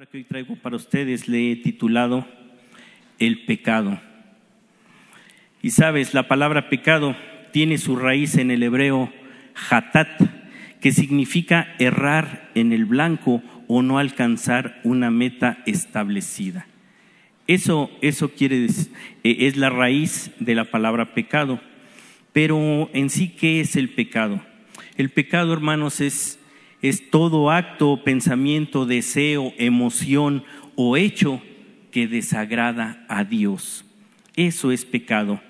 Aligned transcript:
palabra 0.00 0.12
que 0.12 0.16
hoy 0.16 0.24
traigo 0.24 0.56
para 0.56 0.76
ustedes 0.76 1.28
le 1.28 1.52
he 1.52 1.56
titulado 1.56 2.26
El 3.18 3.44
pecado. 3.44 4.00
Y 5.60 5.72
sabes, 5.72 6.14
la 6.14 6.26
palabra 6.26 6.70
pecado 6.70 7.14
tiene 7.52 7.76
su 7.76 7.96
raíz 7.96 8.36
en 8.36 8.50
el 8.50 8.62
hebreo 8.62 9.12
hatat, 9.68 10.08
que 10.80 10.92
significa 10.92 11.74
errar 11.78 12.50
en 12.54 12.72
el 12.72 12.86
blanco 12.86 13.42
o 13.68 13.82
no 13.82 13.98
alcanzar 13.98 14.80
una 14.84 15.10
meta 15.10 15.58
establecida. 15.66 16.66
Eso, 17.46 17.90
eso 18.00 18.30
quiere 18.30 18.58
decir, 18.58 18.90
eh, 19.22 19.36
es 19.40 19.58
la 19.58 19.68
raíz 19.68 20.30
de 20.40 20.54
la 20.54 20.64
palabra 20.64 21.12
pecado. 21.12 21.60
Pero 22.32 22.88
en 22.94 23.10
sí, 23.10 23.28
¿qué 23.28 23.60
es 23.60 23.76
el 23.76 23.90
pecado? 23.90 24.40
El 24.96 25.10
pecado, 25.10 25.52
hermanos, 25.52 26.00
es, 26.00 26.39
es 26.82 27.10
todo 27.10 27.50
acto, 27.50 28.02
pensamiento, 28.04 28.86
deseo, 28.86 29.52
emoción 29.58 30.44
o 30.76 30.96
hecho 30.96 31.42
que 31.90 32.06
desagrada 32.06 33.04
a 33.08 33.24
Dios. 33.24 33.84
Eso 34.36 34.72
es 34.72 34.84
pecado. 34.84 35.40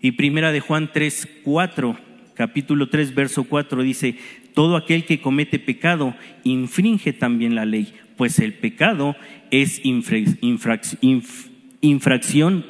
Y 0.00 0.12
primera 0.12 0.52
de 0.52 0.60
Juan 0.60 0.90
3, 0.92 1.28
4, 1.44 1.98
capítulo 2.34 2.88
3, 2.88 3.14
verso 3.14 3.44
4 3.44 3.82
dice, 3.82 4.16
todo 4.54 4.76
aquel 4.76 5.04
que 5.04 5.20
comete 5.20 5.58
pecado 5.58 6.14
infringe 6.44 7.12
también 7.12 7.54
la 7.54 7.64
ley, 7.64 7.94
pues 8.16 8.38
el 8.38 8.54
pecado 8.54 9.16
es 9.50 9.80
infracción 9.84 11.00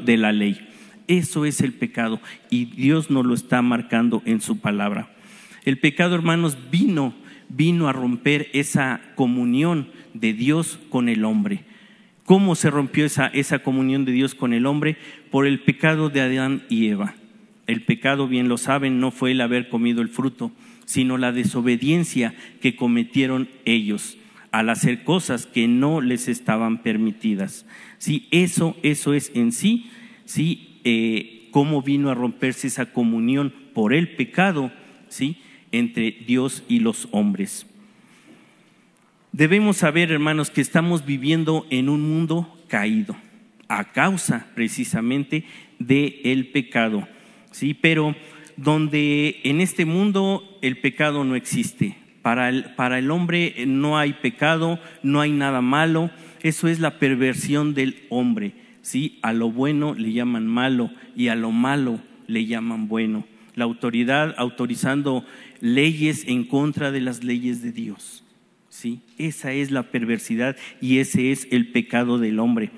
de 0.05 0.17
la 0.17 0.33
ley. 0.33 0.67
Eso 1.09 1.45
es 1.45 1.61
el 1.61 1.73
pecado 1.73 2.21
y 2.51 2.67
Dios 2.67 3.11
nos 3.11 3.27
lo 3.27 3.35
está 3.35 3.63
marcando 3.63 4.23
en 4.27 4.41
su 4.41 4.61
palabra. 4.61 5.11
El 5.65 5.79
pecado, 5.79 6.15
hermanos, 6.15 6.57
vino, 6.71 7.15
vino 7.51 7.89
a 7.89 7.93
romper 7.93 8.49
esa 8.53 9.01
comunión 9.17 9.89
de 10.15 10.33
Dios 10.33 10.79
con 10.89 11.09
el 11.09 11.25
hombre. 11.25 11.65
¿Cómo 12.25 12.55
se 12.55 12.71
rompió 12.71 13.05
esa, 13.05 13.27
esa 13.27 13.59
comunión 13.61 14.05
de 14.05 14.13
Dios 14.13 14.35
con 14.35 14.53
el 14.53 14.67
hombre? 14.67 14.97
Por 15.31 15.47
el 15.47 15.61
pecado 15.61 16.11
de 16.11 16.21
Adán 16.21 16.63
y 16.69 16.89
Eva. 16.89 17.15
El 17.67 17.83
pecado, 17.83 18.29
bien 18.29 18.49
lo 18.49 18.57
saben, 18.57 19.01
no 19.01 19.11
fue 19.11 19.33
el 19.33 19.41
haber 19.41 19.69
comido 19.69 20.01
el 20.01 20.09
fruto, 20.09 20.53
sino 20.85 21.19
la 21.19 21.33
desobediencia 21.33 22.35
que 22.61 22.77
cometieron 22.77 23.49
ellos 23.65 24.17
al 24.51 24.71
hacer 24.71 25.05
cosas 25.05 25.47
que 25.47 25.69
no 25.69 26.01
les 26.01 26.29
estaban 26.29 26.83
permitidas. 26.83 27.67
Sí, 27.99 28.27
eso, 28.31 28.77
eso 28.83 29.15
es 29.15 29.31
en 29.35 29.53
sí, 29.53 29.91
sí, 30.25 30.81
eh, 30.85 31.49
cómo 31.51 31.83
vino 31.83 32.11
a 32.11 32.15
romperse 32.15 32.67
esa 32.67 32.93
comunión 32.93 33.53
por 33.73 33.95
el 33.95 34.17
pecado, 34.17 34.73
sí, 35.09 35.37
entre 35.73 36.11
Dios 36.11 36.63
y 36.69 36.81
los 36.81 37.09
hombres. 37.11 37.67
Debemos 39.33 39.79
saber, 39.79 40.11
hermanos, 40.11 40.51
que 40.51 40.61
estamos 40.61 41.07
viviendo 41.07 41.67
en 41.71 41.89
un 41.89 42.03
mundo 42.03 42.57
caído 42.69 43.17
a 43.69 43.93
causa 43.93 44.49
precisamente 44.55 45.45
del 45.79 46.21
el 46.25 46.49
pecado. 46.49 47.07
Sí, 47.53 47.73
pero 47.73 48.17
donde 48.57 49.41
en 49.45 49.61
este 49.61 49.85
mundo 49.85 50.59
el 50.61 50.79
pecado 50.79 51.25
no 51.25 51.37
existe. 51.37 51.97
Para 52.23 52.49
el, 52.49 52.65
para 52.75 52.99
el 52.99 53.11
hombre 53.11 53.55
no 53.67 53.97
hay 53.97 54.13
pecado, 54.13 54.79
no 55.03 55.21
hay 55.21 55.31
nada 55.31 55.63
malo. 55.63 56.11
Eso 56.43 56.69
es 56.69 56.81
la 56.81 56.99
perversión 56.99 57.73
del 57.73 58.05
hombre. 58.11 58.53
¿sí? 58.83 59.19
A 59.23 59.33
lo 59.33 59.51
bueno 59.51 59.95
le 59.95 60.13
llaman 60.13 60.47
malo 60.47 60.91
y 61.17 61.29
a 61.29 61.35
lo 61.35 61.53
malo 61.53 62.01
le 62.27 62.47
llaman 62.47 62.89
bueno. 62.89 63.25
La 63.55 63.65
autoridad 63.65 64.35
autorizando 64.39 65.25
leyes 65.61 66.25
en 66.27 66.45
contra 66.45 66.91
de 66.91 67.01
las 67.01 67.25
leyes 67.25 67.63
de 67.63 67.73
Dios. 67.73 68.25
¿sí? 68.69 69.01
Esa 69.19 69.53
es 69.53 69.71
la 69.71 69.85
perversidad 69.85 70.57
y 70.81 70.99
ese 70.99 71.33
es 71.33 71.49
el 71.51 71.73
pecado 71.73 72.19
del 72.19 72.39
hombre. 72.39 72.71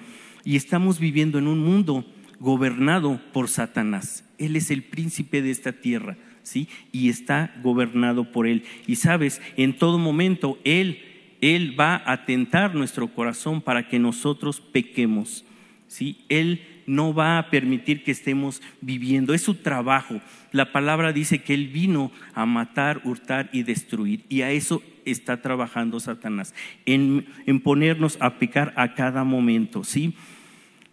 Y 0.45 0.57
estamos 0.57 0.99
viviendo 0.99 1.39
en 1.39 1.47
un 1.47 1.61
mundo 1.61 2.05
gobernado 2.41 3.21
por 3.33 3.49
Satanás. 3.49 4.25
Él 4.39 4.57
es 4.57 4.71
el 4.71 4.83
príncipe 4.83 5.43
de 5.43 5.53
esta 5.53 5.73
tierra, 5.73 6.17
¿sí? 6.43 6.69
Y 6.91 7.09
está 7.09 7.55
gobernado 7.63 8.33
por 8.33 8.49
él. 8.49 8.65
Y 8.89 8.97
sabes, 8.97 9.41
en 9.57 9.79
todo 9.79 9.99
momento 9.99 10.59
él 10.65 10.99
él 11.43 11.79
va 11.79 12.01
a 12.07 12.25
tentar 12.25 12.75
nuestro 12.75 13.09
corazón 13.09 13.61
para 13.61 13.89
que 13.89 13.99
nosotros 13.99 14.61
pequemos. 14.61 15.45
¿sí? 15.89 16.25
Él 16.29 16.63
no 16.87 17.15
va 17.15 17.39
a 17.39 17.51
permitir 17.51 18.05
que 18.05 18.11
estemos 18.11 18.63
viviendo. 18.81 19.35
Es 19.35 19.43
su 19.43 19.57
trabajo. 19.57 20.21
La 20.53 20.73
palabra 20.73 21.13
dice 21.13 21.43
que 21.43 21.55
Él 21.55 21.69
vino 21.69 22.13
a 22.35 22.47
matar, 22.47 23.01
hurtar 23.05 23.49
y 23.53 23.63
destruir. 23.63 24.25
Y 24.29 24.43
a 24.43 24.51
eso 24.51 24.83
está 25.05 25.43
trabajando 25.43 26.01
Satanás, 26.01 26.55
en, 26.87 27.27
ponernos 27.63 28.17
a 28.21 28.39
pecar 28.39 28.73
a 28.77 28.95
cada 28.95 29.25
momento, 29.25 29.85
¿sí? 29.85 30.15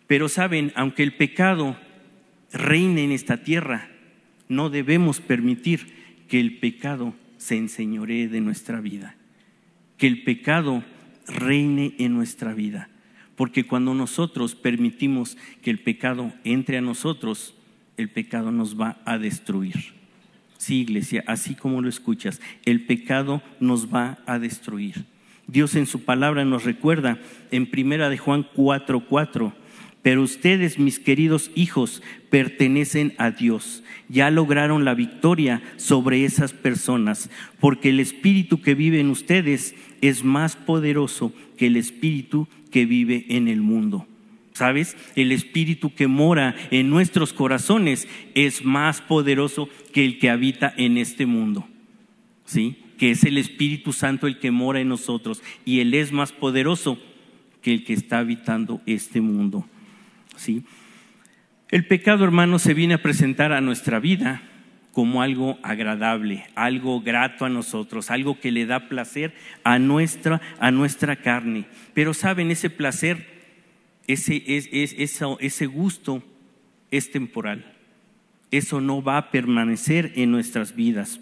Pero 0.08 0.30
saben, 0.30 0.72
aunque 0.76 1.04
el 1.04 1.14
pecado 1.14 1.78
reine 2.52 3.04
en 3.04 3.12
esta 3.12 3.38
tierra, 3.44 3.90
no 4.48 4.70
debemos 4.70 5.22
permitir 5.22 6.26
que 6.28 6.40
el 6.40 6.58
pecado 6.58 7.14
se 7.38 7.58
enseñoree 7.58 8.28
de 8.28 8.42
nuestra 8.42 8.82
vida, 8.82 9.16
que 9.98 10.08
el 10.08 10.24
pecado 10.24 10.84
reine 11.28 11.94
en 12.00 12.16
nuestra 12.16 12.54
vida. 12.54 12.90
Porque 13.40 13.66
cuando 13.66 13.94
nosotros 13.94 14.54
permitimos 14.54 15.38
que 15.62 15.72
el 15.72 15.80
pecado 15.80 16.34
entre 16.44 16.78
a 16.78 16.82
nosotros, 16.82 17.54
el 17.96 18.10
pecado 18.10 18.52
nos 18.52 18.78
va 18.78 18.98
a 19.06 19.18
destruir. 19.18 19.94
Sí, 20.58 20.82
iglesia, 20.82 21.24
así 21.26 21.56
como 21.56 21.82
lo 21.82 21.88
escuchas, 21.88 22.42
el 22.66 22.82
pecado 22.82 23.42
nos 23.62 23.96
va 23.96 24.18
a 24.26 24.40
destruir. 24.40 25.06
Dios 25.48 25.76
en 25.76 25.86
su 25.86 26.04
palabra 26.04 26.44
nos 26.44 26.66
recuerda 26.66 27.18
en 27.50 27.66
primera 27.66 28.10
de 28.10 28.18
Juan 28.18 28.46
4:4, 28.54 29.54
pero 30.02 30.22
ustedes, 30.22 30.78
mis 30.78 31.00
queridos 31.00 31.50
hijos, 31.56 32.04
pertenecen 32.30 33.14
a 33.18 33.32
Dios. 33.32 33.84
Ya 34.10 34.32
lograron 34.32 34.84
la 34.84 34.96
victoria 34.96 35.62
sobre 35.78 36.26
esas 36.26 36.52
personas, 36.52 37.30
porque 37.62 37.92
el 37.92 38.02
espíritu 38.02 38.62
que 38.62 38.76
vive 38.76 39.00
en 39.00 39.10
ustedes 39.10 39.76
es 40.02 40.26
más 40.26 40.58
poderoso 40.58 41.34
que 41.56 41.68
el 41.68 41.78
espíritu 41.78 42.50
que 42.72 42.86
vive 42.86 43.26
en 43.30 43.48
el 43.48 43.62
mundo. 43.62 44.08
¿Sabes? 44.54 44.98
El 45.16 45.32
espíritu 45.32 45.94
que 45.94 46.08
mora 46.08 46.56
en 46.72 46.90
nuestros 46.90 47.32
corazones 47.32 48.08
es 48.36 48.66
más 48.66 49.00
poderoso 49.02 49.70
que 49.94 50.04
el 50.04 50.20
que 50.20 50.30
habita 50.30 50.74
en 50.76 50.98
este 50.98 51.26
mundo. 51.26 51.68
¿Sí? 52.46 52.78
Que 52.98 53.12
es 53.12 53.24
el 53.24 53.38
Espíritu 53.38 53.94
Santo 53.94 54.28
el 54.28 54.40
que 54.40 54.52
mora 54.52 54.82
en 54.82 54.90
nosotros 54.90 55.42
y 55.64 55.80
él 55.80 55.94
es 55.94 56.12
más 56.12 56.34
poderoso 56.34 57.00
que 57.62 57.74
el 57.74 57.86
que 57.86 57.94
está 57.94 58.20
habitando 58.20 58.82
este 58.86 59.22
mundo. 59.22 59.66
¿Sí? 60.36 60.64
El 61.70 61.86
pecado, 61.86 62.26
hermano, 62.26 62.60
se 62.60 62.74
viene 62.74 62.96
a 62.96 63.02
presentar 63.02 63.54
a 63.54 63.62
nuestra 63.62 64.00
vida 64.00 64.42
como 64.92 65.22
algo 65.22 65.60
agradable, 65.64 66.46
algo 66.56 67.02
grato 67.02 67.46
a 67.46 67.50
nosotros, 67.50 68.12
algo 68.12 68.40
que 68.40 68.52
le 68.52 68.66
da 68.66 68.90
placer 68.90 69.34
a 69.64 69.80
nuestra, 69.80 70.42
a 70.60 70.72
nuestra 70.72 71.18
carne. 71.18 71.66
Pero 71.94 72.14
saben, 72.14 72.52
ese 72.52 72.70
placer, 72.70 73.26
ese, 74.08 74.44
ese 74.48 75.66
gusto 75.68 76.24
es 76.92 77.12
temporal. 77.12 77.74
Eso 78.52 78.82
no 78.82 79.04
va 79.04 79.18
a 79.18 79.32
permanecer 79.32 80.12
en 80.16 80.32
nuestras 80.32 80.76
vidas. 80.76 81.20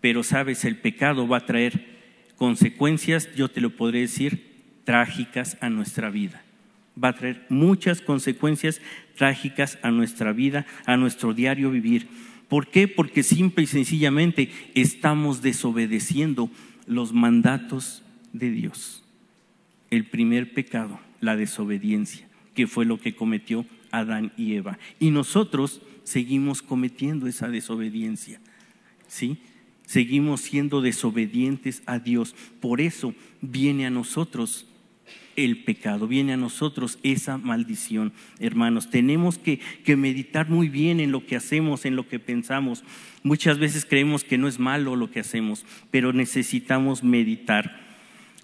Pero 0.00 0.22
sabes, 0.22 0.64
el 0.64 0.76
pecado 0.76 1.28
va 1.28 1.38
a 1.38 1.46
traer 1.46 1.98
consecuencias, 2.36 3.28
yo 3.34 3.48
te 3.48 3.60
lo 3.60 3.70
podré 3.70 4.00
decir, 4.00 4.48
trágicas 4.84 5.56
a 5.60 5.68
nuestra 5.70 6.10
vida. 6.10 6.42
Va 7.02 7.08
a 7.08 7.14
traer 7.14 7.44
muchas 7.48 8.00
consecuencias 8.00 8.80
trágicas 9.16 9.78
a 9.82 9.90
nuestra 9.90 10.32
vida, 10.32 10.66
a 10.84 10.96
nuestro 10.96 11.32
diario 11.32 11.70
vivir. 11.70 12.08
¿Por 12.48 12.68
qué? 12.68 12.88
Porque 12.88 13.22
simple 13.22 13.64
y 13.64 13.66
sencillamente 13.66 14.50
estamos 14.74 15.42
desobedeciendo 15.42 16.50
los 16.86 17.12
mandatos 17.12 18.02
de 18.32 18.50
Dios. 18.50 19.04
El 19.90 20.06
primer 20.06 20.52
pecado, 20.54 20.98
la 21.20 21.36
desobediencia, 21.36 22.26
que 22.54 22.66
fue 22.66 22.84
lo 22.86 22.98
que 22.98 23.14
cometió 23.14 23.66
Adán 23.90 24.32
y 24.36 24.54
Eva. 24.54 24.78
Y 24.98 25.10
nosotros 25.10 25.82
seguimos 26.04 26.62
cometiendo 26.62 27.26
esa 27.26 27.48
desobediencia. 27.48 28.40
¿Sí? 29.06 29.38
Seguimos 29.84 30.42
siendo 30.42 30.80
desobedientes 30.80 31.82
a 31.86 31.98
Dios. 31.98 32.34
Por 32.60 32.80
eso 32.80 33.14
viene 33.40 33.86
a 33.86 33.90
nosotros 33.90 34.67
el 35.44 35.62
pecado, 35.62 36.08
viene 36.08 36.32
a 36.32 36.36
nosotros 36.36 36.98
esa 37.04 37.38
maldición. 37.38 38.12
Hermanos, 38.40 38.90
tenemos 38.90 39.38
que, 39.38 39.60
meditar 39.96 40.50
muy 40.50 40.68
bien 40.68 40.98
en 40.98 41.12
lo 41.12 41.24
que 41.24 41.36
hacemos, 41.36 41.84
en 41.84 41.94
lo 41.94 42.08
que 42.08 42.18
pensamos. 42.18 42.82
Muchas 43.22 43.58
veces 43.58 43.84
creemos 43.84 44.24
que 44.24 44.36
no 44.36 44.48
es 44.48 44.58
malo 44.58 44.96
lo 44.96 45.12
que 45.12 45.20
hacemos, 45.20 45.64
pero 45.92 46.12
necesitamos 46.12 47.04
meditar. 47.04 47.86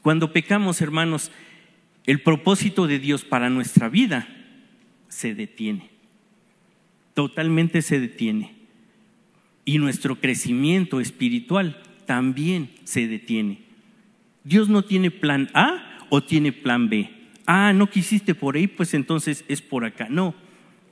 Cuando 0.02 0.32
pecamos, 0.32 0.80
hermanos, 0.80 1.32
el 2.06 2.20
propósito 2.20 2.86
de 2.86 3.00
Dios 3.00 3.24
para 3.24 3.50
nuestra 3.50 3.88
vida 3.88 4.28
se 5.08 5.34
detiene. 5.34 5.90
Totalmente 7.14 7.82
se 7.82 7.98
detiene. 7.98 8.52
Y 9.64 9.78
nuestro 9.78 10.20
crecimiento 10.20 11.00
espiritual 11.00 11.82
también 12.06 12.70
se 12.84 13.08
detiene. 13.08 13.62
Dios 14.44 14.68
no 14.68 14.82
tiene 14.82 15.10
plan 15.10 15.50
A 15.54 15.93
o 16.10 16.22
tiene 16.22 16.52
plan 16.52 16.88
B. 16.88 17.10
Ah, 17.46 17.72
no 17.74 17.90
quisiste 17.90 18.34
por 18.34 18.56
ahí, 18.56 18.66
pues 18.66 18.94
entonces 18.94 19.44
es 19.48 19.60
por 19.60 19.84
acá. 19.84 20.08
No, 20.08 20.34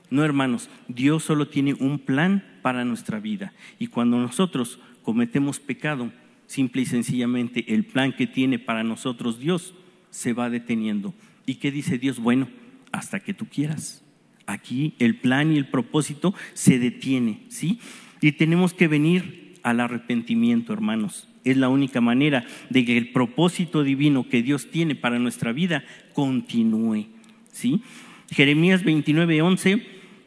no 0.09 0.23
hermanos, 0.23 0.69
Dios 0.87 1.23
solo 1.23 1.47
tiene 1.47 1.73
un 1.73 1.99
plan 1.99 2.43
para 2.61 2.85
nuestra 2.85 3.19
vida. 3.19 3.53
Y 3.79 3.87
cuando 3.87 4.17
nosotros 4.17 4.79
cometemos 5.01 5.59
pecado, 5.59 6.11
simple 6.47 6.83
y 6.83 6.85
sencillamente 6.85 7.73
el 7.73 7.85
plan 7.85 8.13
que 8.13 8.27
tiene 8.27 8.59
para 8.59 8.83
nosotros 8.83 9.39
Dios 9.39 9.73
se 10.11 10.33
va 10.33 10.49
deteniendo. 10.49 11.13
¿Y 11.45 11.55
qué 11.55 11.71
dice 11.71 11.97
Dios? 11.97 12.19
Bueno, 12.19 12.47
hasta 12.91 13.19
que 13.19 13.33
tú 13.33 13.47
quieras. 13.47 14.03
Aquí 14.45 14.93
el 14.99 15.15
plan 15.15 15.51
y 15.51 15.57
el 15.57 15.67
propósito 15.67 16.35
se 16.53 16.77
detiene, 16.77 17.41
¿sí? 17.49 17.79
Y 18.21 18.33
tenemos 18.33 18.73
que 18.73 18.87
venir 18.87 19.55
al 19.63 19.79
arrepentimiento, 19.79 20.73
hermanos. 20.73 21.27
Es 21.43 21.57
la 21.57 21.69
única 21.69 22.01
manera 22.01 22.45
de 22.69 22.85
que 22.85 22.97
el 22.97 23.11
propósito 23.11 23.83
divino 23.83 24.29
que 24.29 24.41
Dios 24.41 24.69
tiene 24.71 24.95
para 24.95 25.19
nuestra 25.19 25.51
vida 25.51 25.83
continúe, 26.13 27.07
¿sí? 27.51 27.81
Jeremías 28.31 28.83
29, 28.83 29.41
11, 29.41 29.85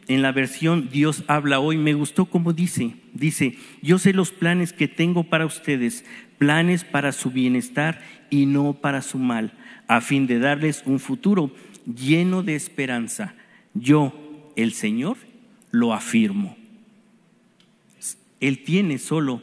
en 0.08 0.22
la 0.22 0.32
versión 0.32 0.88
Dios 0.90 1.24
habla 1.26 1.58
hoy, 1.58 1.78
me 1.78 1.94
gustó 1.94 2.26
como 2.26 2.52
dice, 2.52 2.94
dice, 3.14 3.56
yo 3.82 3.98
sé 3.98 4.12
los 4.12 4.30
planes 4.30 4.72
que 4.72 4.88
tengo 4.88 5.24
para 5.24 5.46
ustedes, 5.46 6.04
planes 6.38 6.84
para 6.84 7.12
su 7.12 7.30
bienestar 7.30 8.02
y 8.30 8.46
no 8.46 8.74
para 8.74 9.02
su 9.02 9.18
mal, 9.18 9.52
a 9.88 10.00
fin 10.00 10.26
de 10.26 10.38
darles 10.38 10.82
un 10.84 11.00
futuro 11.00 11.50
lleno 11.86 12.42
de 12.42 12.54
esperanza. 12.54 13.34
Yo, 13.74 14.52
el 14.56 14.72
Señor, 14.72 15.16
lo 15.70 15.92
afirmo. 15.92 16.56
Él 18.40 18.62
tiene 18.64 18.98
solo 18.98 19.42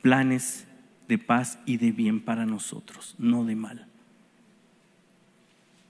planes 0.00 0.67
de 1.08 1.18
paz 1.18 1.58
y 1.66 1.78
de 1.78 1.90
bien 1.90 2.20
para 2.20 2.46
nosotros, 2.46 3.14
no 3.18 3.44
de 3.44 3.56
mal. 3.56 3.86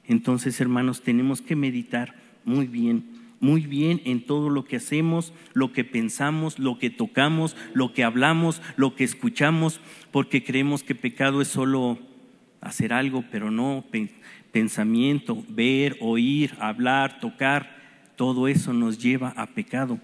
Entonces, 0.06 0.60
hermanos, 0.60 1.02
tenemos 1.02 1.42
que 1.42 1.56
meditar 1.56 2.14
muy 2.44 2.66
bien, 2.66 3.04
muy 3.40 3.62
bien 3.62 4.00
en 4.04 4.24
todo 4.24 4.48
lo 4.48 4.64
que 4.64 4.76
hacemos, 4.76 5.32
lo 5.52 5.72
que 5.72 5.84
pensamos, 5.84 6.58
lo 6.58 6.78
que 6.78 6.88
tocamos, 6.88 7.56
lo 7.74 7.92
que 7.92 8.04
hablamos, 8.04 8.62
lo 8.76 8.94
que 8.94 9.04
escuchamos, 9.04 9.80
porque 10.10 10.42
creemos 10.42 10.82
que 10.82 10.94
pecado 10.94 11.42
es 11.42 11.48
solo 11.48 11.98
hacer 12.60 12.92
algo, 12.92 13.24
pero 13.30 13.50
no 13.50 13.84
pensamiento, 14.50 15.44
ver, 15.48 15.96
oír, 16.00 16.54
hablar, 16.58 17.20
tocar, 17.20 17.76
todo 18.16 18.48
eso 18.48 18.72
nos 18.72 18.98
lleva 18.98 19.28
a 19.36 19.46
pecado 19.46 20.00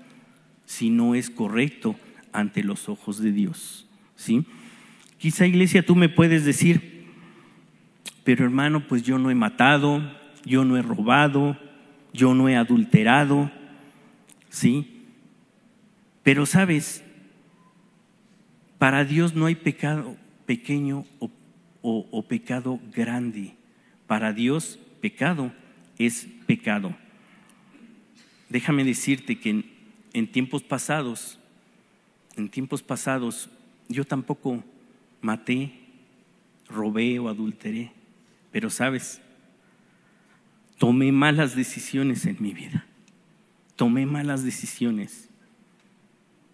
si 0.67 0.91
no 0.91 1.15
es 1.15 1.31
correcto 1.31 1.97
ante 2.33 2.63
los 2.63 2.89
ojos 2.89 3.19
de 3.19 3.33
Dios. 3.33 3.87
¿Sí? 4.17 4.45
Quizá 5.19 5.47
iglesia 5.47 5.85
tú 5.85 5.97
me 5.97 6.09
puedes 6.09 6.45
decir, 6.45 7.07
pero 8.25 8.45
hermano, 8.45 8.87
pues 8.87 9.03
yo 9.03 9.19
no 9.19 9.31
he 9.31 9.35
matado, 9.35 10.03
yo 10.45 10.65
no 10.65 10.77
he 10.77 10.83
robado, 10.83 11.59
yo 12.13 12.35
no 12.35 12.49
he 12.49 12.57
adulterado, 12.57 13.51
¿sí? 14.49 15.05
Pero 16.23 16.47
sabes, 16.47 17.05
para 18.79 19.05
Dios 19.05 19.35
no 19.35 19.47
hay 19.47 19.55
pecado 19.55 20.17
pequeño 20.47 21.05
o, 21.83 22.25
pecado 22.27 22.81
grande. 22.93 23.55
Para 24.07 24.33
Dios, 24.33 24.79
pecado 25.01 25.53
es 25.99 26.27
pecado. 26.47 26.95
Déjame 28.49 28.85
decirte 28.85 29.39
que 29.39 29.65
en 30.13 30.33
tiempos 30.33 30.63
pasados, 30.63 31.39
en 32.37 32.49
tiempos 32.49 32.83
pasados, 32.83 33.51
yo 33.89 34.05
tampoco 34.05 34.65
maté, 35.25 35.73
robé 36.69 37.19
o 37.19 37.29
adulteré, 37.29 37.93
pero 38.53 38.69
sabes, 38.69 39.21
tomé 40.79 41.13
malas 41.13 41.57
decisiones 41.57 42.27
en 42.27 42.37
mi 42.41 42.53
vida, 42.53 42.87
tomé 43.75 44.05
malas 44.05 44.45
decisiones 44.45 45.31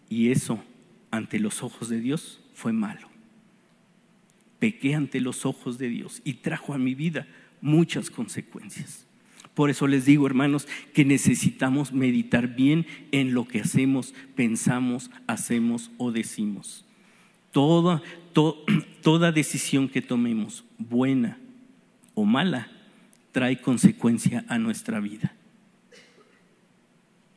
y 0.08 0.30
eso 0.30 0.62
ante 1.10 1.40
los 1.40 1.62
ojos 1.62 1.88
de 1.88 2.00
Dios 2.00 2.40
fue 2.54 2.72
malo. 2.72 3.08
Pequé 4.60 4.94
ante 4.94 5.20
los 5.20 5.46
ojos 5.46 5.78
de 5.78 5.88
Dios 5.88 6.22
y 6.24 6.34
trajo 6.34 6.72
a 6.72 6.78
mi 6.78 6.94
vida 6.94 7.26
muchas 7.60 8.10
consecuencias. 8.10 9.06
Por 9.54 9.68
eso 9.68 9.88
les 9.88 10.04
digo, 10.04 10.26
hermanos, 10.26 10.68
que 10.94 11.04
necesitamos 11.04 11.92
meditar 11.92 12.54
bien 12.54 12.86
en 13.10 13.34
lo 13.34 13.48
que 13.48 13.60
hacemos, 13.60 14.14
pensamos, 14.36 15.10
hacemos 15.26 15.90
o 15.98 16.12
decimos. 16.12 16.84
Toda, 17.52 18.02
toda 19.02 19.32
decisión 19.32 19.88
que 19.88 20.02
tomemos, 20.02 20.64
buena 20.78 21.38
o 22.14 22.24
mala, 22.24 22.68
trae 23.32 23.60
consecuencia 23.60 24.44
a 24.48 24.58
nuestra 24.58 25.00
vida. 25.00 25.34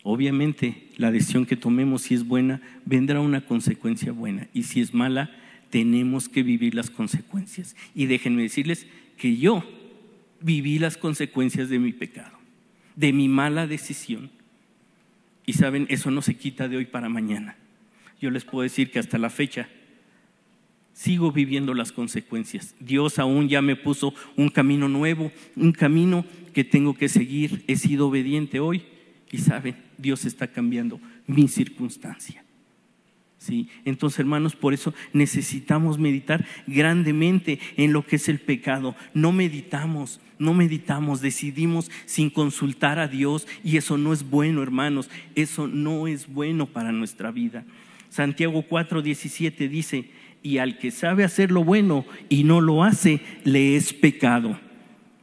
Obviamente, 0.03 0.89
la 0.97 1.11
decisión 1.11 1.45
que 1.45 1.55
tomemos, 1.55 2.03
si 2.03 2.13
es 2.13 2.27
buena, 2.27 2.61
vendrá 2.85 3.21
una 3.21 3.41
consecuencia 3.41 4.11
buena. 4.11 4.47
Y 4.53 4.63
si 4.63 4.81
es 4.81 4.93
mala, 4.93 5.31
tenemos 5.69 6.27
que 6.27 6.43
vivir 6.43 6.75
las 6.75 6.89
consecuencias. 6.89 7.75
Y 7.95 8.07
déjenme 8.07 8.41
decirles 8.41 8.85
que 9.17 9.37
yo 9.37 9.63
viví 10.41 10.77
las 10.77 10.97
consecuencias 10.97 11.69
de 11.69 11.79
mi 11.79 11.93
pecado, 11.93 12.37
de 12.97 13.13
mi 13.13 13.29
mala 13.29 13.65
decisión. 13.65 14.29
Y 15.45 15.53
saben, 15.53 15.87
eso 15.89 16.11
no 16.11 16.21
se 16.21 16.35
quita 16.35 16.67
de 16.67 16.77
hoy 16.77 16.85
para 16.85 17.07
mañana. 17.07 17.55
Yo 18.21 18.29
les 18.29 18.43
puedo 18.43 18.63
decir 18.63 18.91
que 18.91 18.99
hasta 18.99 19.17
la 19.17 19.29
fecha 19.29 19.69
sigo 20.93 21.31
viviendo 21.31 21.73
las 21.73 21.91
consecuencias. 21.91 22.75
Dios 22.79 23.19
aún 23.19 23.49
ya 23.49 23.61
me 23.61 23.75
puso 23.75 24.13
un 24.35 24.49
camino 24.49 24.87
nuevo, 24.87 25.31
un 25.55 25.71
camino 25.71 26.25
que 26.53 26.63
tengo 26.63 26.93
que 26.93 27.09
seguir. 27.09 27.63
He 27.67 27.75
sido 27.75 28.07
obediente 28.07 28.59
hoy 28.59 28.83
y 29.31 29.39
saben, 29.39 29.75
Dios 29.97 30.25
está 30.25 30.47
cambiando 30.47 31.01
mi 31.27 31.47
circunstancia. 31.47 32.43
¿Sí? 33.39 33.67
Entonces, 33.83 34.19
hermanos, 34.19 34.55
por 34.55 34.73
eso 34.73 34.93
necesitamos 35.11 35.99
meditar 35.99 36.45
grandemente 36.65 37.59
en 37.75 37.91
lo 37.91 38.05
que 38.05 38.15
es 38.15 38.29
el 38.29 38.39
pecado. 38.39 38.95
No 39.13 39.33
meditamos, 39.33 40.21
no 40.39 40.53
meditamos, 40.53 41.19
decidimos 41.19 41.91
sin 42.05 42.29
consultar 42.29 42.99
a 42.99 43.09
Dios 43.09 43.45
y 43.61 43.75
eso 43.75 43.97
no 43.97 44.13
es 44.13 44.29
bueno, 44.29 44.63
hermanos. 44.63 45.09
Eso 45.35 45.67
no 45.67 46.07
es 46.07 46.31
bueno 46.31 46.67
para 46.67 46.93
nuestra 46.93 47.31
vida. 47.31 47.65
Santiago 48.09 48.63
4:17 48.69 49.67
dice, 49.67 50.09
y 50.43 50.57
al 50.57 50.77
que 50.77 50.91
sabe 50.91 51.23
hacer 51.23 51.51
lo 51.51 51.63
bueno 51.63 52.05
y 52.29 52.43
no 52.43 52.61
lo 52.61 52.83
hace, 52.83 53.21
le 53.45 53.75
es 53.75 53.93
pecado. 53.93 54.59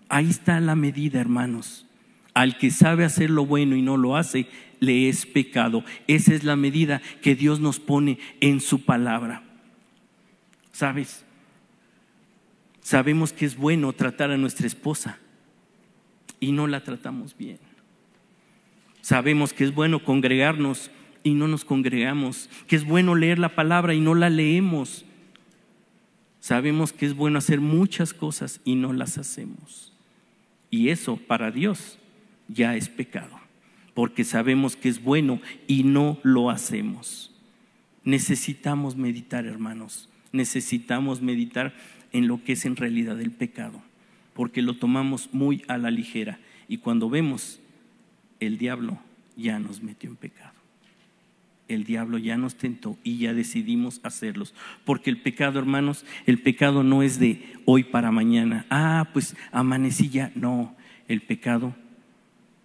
Ahí 0.08 0.31
está 0.31 0.58
la 0.58 0.75
medida, 0.75 1.20
hermanos. 1.20 1.87
Al 2.32 2.56
que 2.56 2.70
sabe 2.70 3.05
hacer 3.05 3.31
lo 3.31 3.44
bueno 3.44 3.77
y 3.77 3.82
no 3.82 3.96
lo 3.98 4.17
hace, 4.17 4.48
le 4.81 5.08
es 5.08 5.27
pecado. 5.27 5.84
Esa 6.08 6.34
es 6.34 6.43
la 6.43 6.56
medida 6.56 7.03
que 7.20 7.34
Dios 7.34 7.60
nos 7.60 7.79
pone 7.79 8.19
en 8.41 8.60
su 8.60 8.84
palabra. 8.84 9.44
¿Sabes? 10.72 11.24
Sabemos 12.81 13.32
que 13.34 13.44
es 13.44 13.56
bueno 13.56 13.93
tratar 13.93 14.31
a 14.31 14.39
nuestra 14.39 14.67
esposa 14.67 15.19
y 16.41 16.53
no 16.53 16.67
la 16.67 16.82
tratamos 16.82 17.36
bien. 17.36 17.58
Sabemos 19.03 19.53
que 19.53 19.65
es 19.65 19.74
bueno 19.74 20.03
congregarnos 20.03 20.91
y 21.22 21.34
no 21.34 21.46
nos 21.46 21.67
congregamos, 21.67 22.48
que 22.67 22.77
es 22.77 22.84
bueno 22.84 23.15
leer 23.15 23.39
la 23.39 23.55
palabra 23.55 23.93
y 23.93 24.00
no 24.00 24.15
la 24.15 24.31
leemos. 24.31 25.05
Sabemos 26.41 26.93
que 26.93 27.06
es 27.06 27.15
bueno 27.15 27.39
hacer 27.39 27.61
muchas 27.61 28.15
cosas 28.15 28.61
y 28.65 28.75
no 28.75 28.93
las 28.93 29.19
hacemos. 29.19 29.93
Y 30.70 30.89
eso 30.89 31.17
para 31.17 31.51
Dios 31.51 31.99
ya 32.49 32.77
es 32.77 32.89
pecado 32.89 33.41
porque 33.94 34.25
sabemos 34.25 34.77
que 34.77 34.89
es 34.89 35.03
bueno 35.03 35.41
y 35.67 35.85
no 35.85 36.19
lo 36.23 36.51
hacemos. 36.51 37.31
Necesitamos 38.05 38.97
meditar, 38.97 39.44
hermanos, 39.44 40.09
necesitamos 40.32 41.20
meditar 41.20 41.75
en 42.13 42.27
lo 42.27 42.43
que 42.43 42.53
es 42.53 42.65
en 42.65 42.77
realidad 42.77 43.20
el 43.20 43.31
pecado, 43.31 43.82
porque 44.32 44.63
lo 44.63 44.79
tomamos 44.79 45.29
muy 45.32 45.65
a 45.69 45.77
la 45.77 45.91
ligera 45.91 46.39
y 46.67 46.79
cuando 46.79 47.11
vemos, 47.11 47.61
el 48.39 48.56
diablo 48.56 48.99
ya 49.37 49.59
nos 49.59 49.82
metió 49.82 50.09
en 50.09 50.17
pecado. 50.17 50.59
El 51.74 51.84
diablo 51.84 52.19
ya 52.19 52.36
nos 52.36 52.56
tentó 52.56 52.98
y 53.05 53.19
ya 53.19 53.32
decidimos 53.32 54.00
hacerlos. 54.03 54.55
Porque 54.84 55.10
el 55.10 55.19
pecado, 55.19 55.58
hermanos, 55.58 56.05
el 56.27 56.39
pecado 56.39 56.82
no 56.82 57.03
es 57.03 57.19
de 57.19 57.43
hoy 57.65 57.84
para 57.84 58.10
mañana. 58.10 58.67
Ah, 58.70 59.08
pues 59.12 59.36
amanecí 59.53 60.08
ya. 60.08 60.32
No, 60.34 60.77
el 61.08 61.22
pecado 61.22 61.74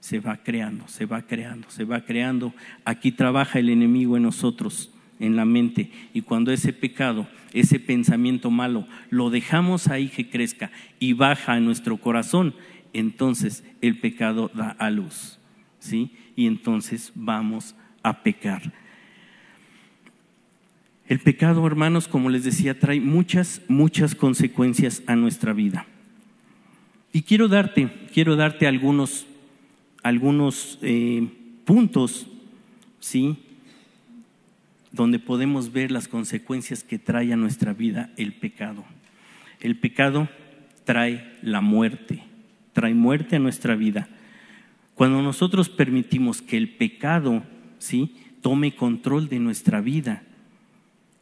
se 0.06 0.20
va 0.20 0.38
creando, 0.38 0.88
se 0.88 1.08
va 1.08 1.24
creando, 1.24 1.68
se 1.72 1.84
va 1.84 2.02
creando. 2.02 2.54
Aquí 2.84 3.12
trabaja 3.12 3.58
el 3.58 3.70
enemigo 3.70 4.18
en 4.18 4.24
nosotros, 4.24 4.92
en 5.20 5.36
la 5.36 5.46
mente. 5.46 5.90
Y 6.14 6.22
cuando 6.22 6.52
ese 6.52 6.74
pecado, 6.74 7.28
ese 7.54 7.80
pensamiento 7.80 8.52
malo, 8.52 8.88
lo 9.10 9.32
dejamos 9.32 9.88
ahí 9.88 10.10
que 10.10 10.30
crezca 10.30 10.70
y 11.00 11.14
baja 11.14 11.54
a 11.54 11.60
nuestro 11.60 11.98
corazón, 11.98 12.54
entonces 12.94 13.64
el 13.82 13.98
pecado 13.98 14.52
da 14.54 14.70
a 14.78 14.92
luz. 14.92 15.40
¿Sí? 15.80 16.12
Y 16.36 16.46
entonces 16.46 17.12
vamos 17.16 17.76
a 18.04 18.22
pecar. 18.22 18.72
El 21.08 21.20
pecado, 21.20 21.66
hermanos, 21.68 22.08
como 22.08 22.30
les 22.30 22.44
decía, 22.44 22.80
trae 22.80 23.00
muchas, 23.00 23.62
muchas 23.68 24.16
consecuencias 24.16 25.04
a 25.06 25.16
nuestra 25.16 25.54
vida. 25.54 25.86
Y 27.14 27.22
quiero 27.22 27.48
darte, 27.48 27.92
quiero 28.12 28.36
darte 28.36 28.66
algunos, 28.66 29.28
algunos 30.02 30.80
eh, 30.82 31.28
puntos, 31.64 32.28
¿sí? 33.00 33.38
Donde 34.92 35.20
podemos 35.20 35.72
ver 35.72 35.92
las 35.92 36.08
consecuencias 36.08 36.84
que 36.84 36.98
trae 36.98 37.32
a 37.32 37.38
nuestra 37.38 37.74
vida 37.74 38.12
el 38.18 38.34
pecado. 38.34 38.84
El 39.60 39.78
pecado 39.78 40.28
trae 40.86 41.38
la 41.44 41.62
muerte, 41.62 42.24
trae 42.74 42.96
muerte 42.96 43.36
a 43.36 43.40
nuestra 43.40 43.76
vida. 43.76 44.10
Cuando 44.96 45.22
nosotros 45.22 45.70
permitimos 45.70 46.42
que 46.42 46.58
el 46.58 46.70
pecado, 46.70 47.44
¿sí? 47.78 48.16
tome 48.42 48.76
control 48.76 49.30
de 49.30 49.40
nuestra 49.40 49.82
vida, 49.82 50.24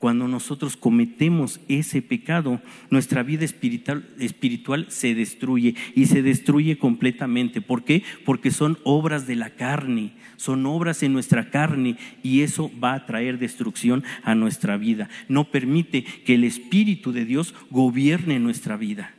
cuando 0.04 0.28
nosotros 0.28 0.76
cometemos 0.76 1.62
ese 1.70 2.02
pecado, 2.02 2.60
nuestra 2.90 3.24
vida 3.24 3.46
espiritual, 3.46 4.06
espiritual, 4.20 4.88
se 4.90 5.16
destruye 5.16 5.76
y 5.96 6.08
se 6.08 6.22
destruye 6.22 6.78
completamente. 6.78 7.62
¿Por 7.62 7.86
qué? 7.86 8.04
Porque 8.26 8.52
son 8.52 8.78
obras 8.84 9.28
de 9.28 9.38
la 9.38 9.52
carne, 9.52 10.12
son 10.36 10.66
obras 10.66 11.04
en 11.04 11.14
nuestra 11.14 11.52
carne 11.52 11.96
y 12.22 12.42
eso 12.42 12.70
va 12.84 12.96
a 12.96 13.06
traer 13.06 13.40
destrucción 13.40 14.04
a 14.24 14.36
nuestra 14.36 14.76
vida. 14.76 15.08
No 15.30 15.46
permite 15.46 16.04
que 16.04 16.34
el 16.34 16.44
Espíritu 16.44 17.14
de 17.14 17.24
Dios 17.24 17.56
gobierne 17.70 18.40
nuestra 18.40 18.76
vida. 18.76 19.14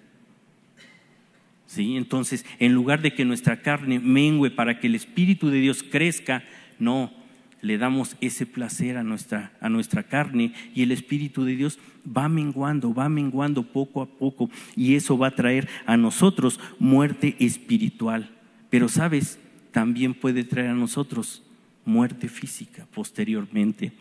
¿Sí? 1.65 1.97
Entonces, 1.97 2.45
en 2.59 2.75
lugar 2.75 3.01
de 3.01 3.15
que 3.15 3.25
nuestra 3.25 3.63
carne 3.63 4.01
mengue 4.01 4.51
para 4.51 4.81
que 4.81 4.89
el 4.89 4.97
Espíritu 4.97 5.49
de 5.49 5.61
Dios 5.61 5.83
crezca, 5.83 6.45
no, 6.79 7.24
le 7.65 7.79
damos 7.79 8.17
ese 8.21 8.45
placer 8.45 8.99
a 8.99 9.03
nuestra, 9.03 9.53
a 9.61 9.71
nuestra 9.71 10.03
carne 10.03 10.53
y 10.75 10.83
el 10.83 10.93
Espíritu 10.93 11.45
de 11.45 11.57
Dios 11.57 11.79
va 12.07 12.29
menguando, 12.29 12.93
va 12.93 13.09
menguando 13.09 13.63
poco 13.63 14.03
a 14.03 14.07
poco 14.07 14.51
y 14.77 14.97
eso 14.97 15.17
va 15.17 15.29
a 15.29 15.35
traer 15.35 15.67
a 15.87 15.97
nosotros 15.97 16.61
muerte 16.79 17.37
espiritual. 17.39 18.31
Pero 18.69 18.91
sabes, 18.91 19.39
también 19.73 20.13
puede 20.13 20.45
traer 20.45 20.69
a 20.69 20.75
nosotros 20.75 21.43
muerte 21.87 22.29
física 22.29 22.87
posteriormente. 22.95 23.93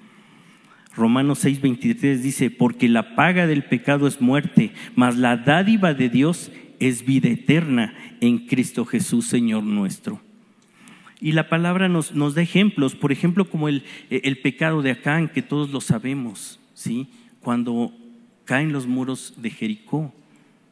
Romanos 0.93 1.45
6:23 1.45 2.21
dice, 2.21 2.51
porque 2.51 2.89
la 2.89 3.15
paga 3.15 3.47
del 3.47 3.63
pecado 3.63 4.07
es 4.07 4.19
muerte, 4.19 4.73
mas 4.95 5.17
la 5.17 5.37
dádiva 5.37 5.93
de 5.93 6.09
Dios 6.09 6.51
es 6.79 7.05
vida 7.05 7.29
eterna 7.29 7.93
en 8.19 8.45
Cristo 8.45 8.83
Jesús, 8.85 9.25
Señor 9.27 9.63
nuestro. 9.63 10.21
Y 11.23 11.31
la 11.31 11.47
palabra 11.47 11.87
nos, 11.87 12.13
nos 12.13 12.35
da 12.35 12.41
ejemplos, 12.41 12.95
por 12.95 13.13
ejemplo, 13.13 13.49
como 13.49 13.69
el, 13.69 13.83
el, 14.09 14.39
pecado 14.39 14.81
de 14.81 14.91
Acán, 14.91 15.29
que 15.29 15.41
todos 15.41 15.71
lo 15.71 15.79
sabemos, 15.79 16.59
¿sí? 16.73 17.07
Cuando 17.39 17.93
caen 18.43 18.73
los 18.73 18.87
muros 18.87 19.33
de 19.37 19.49
Jericó, 19.49 20.13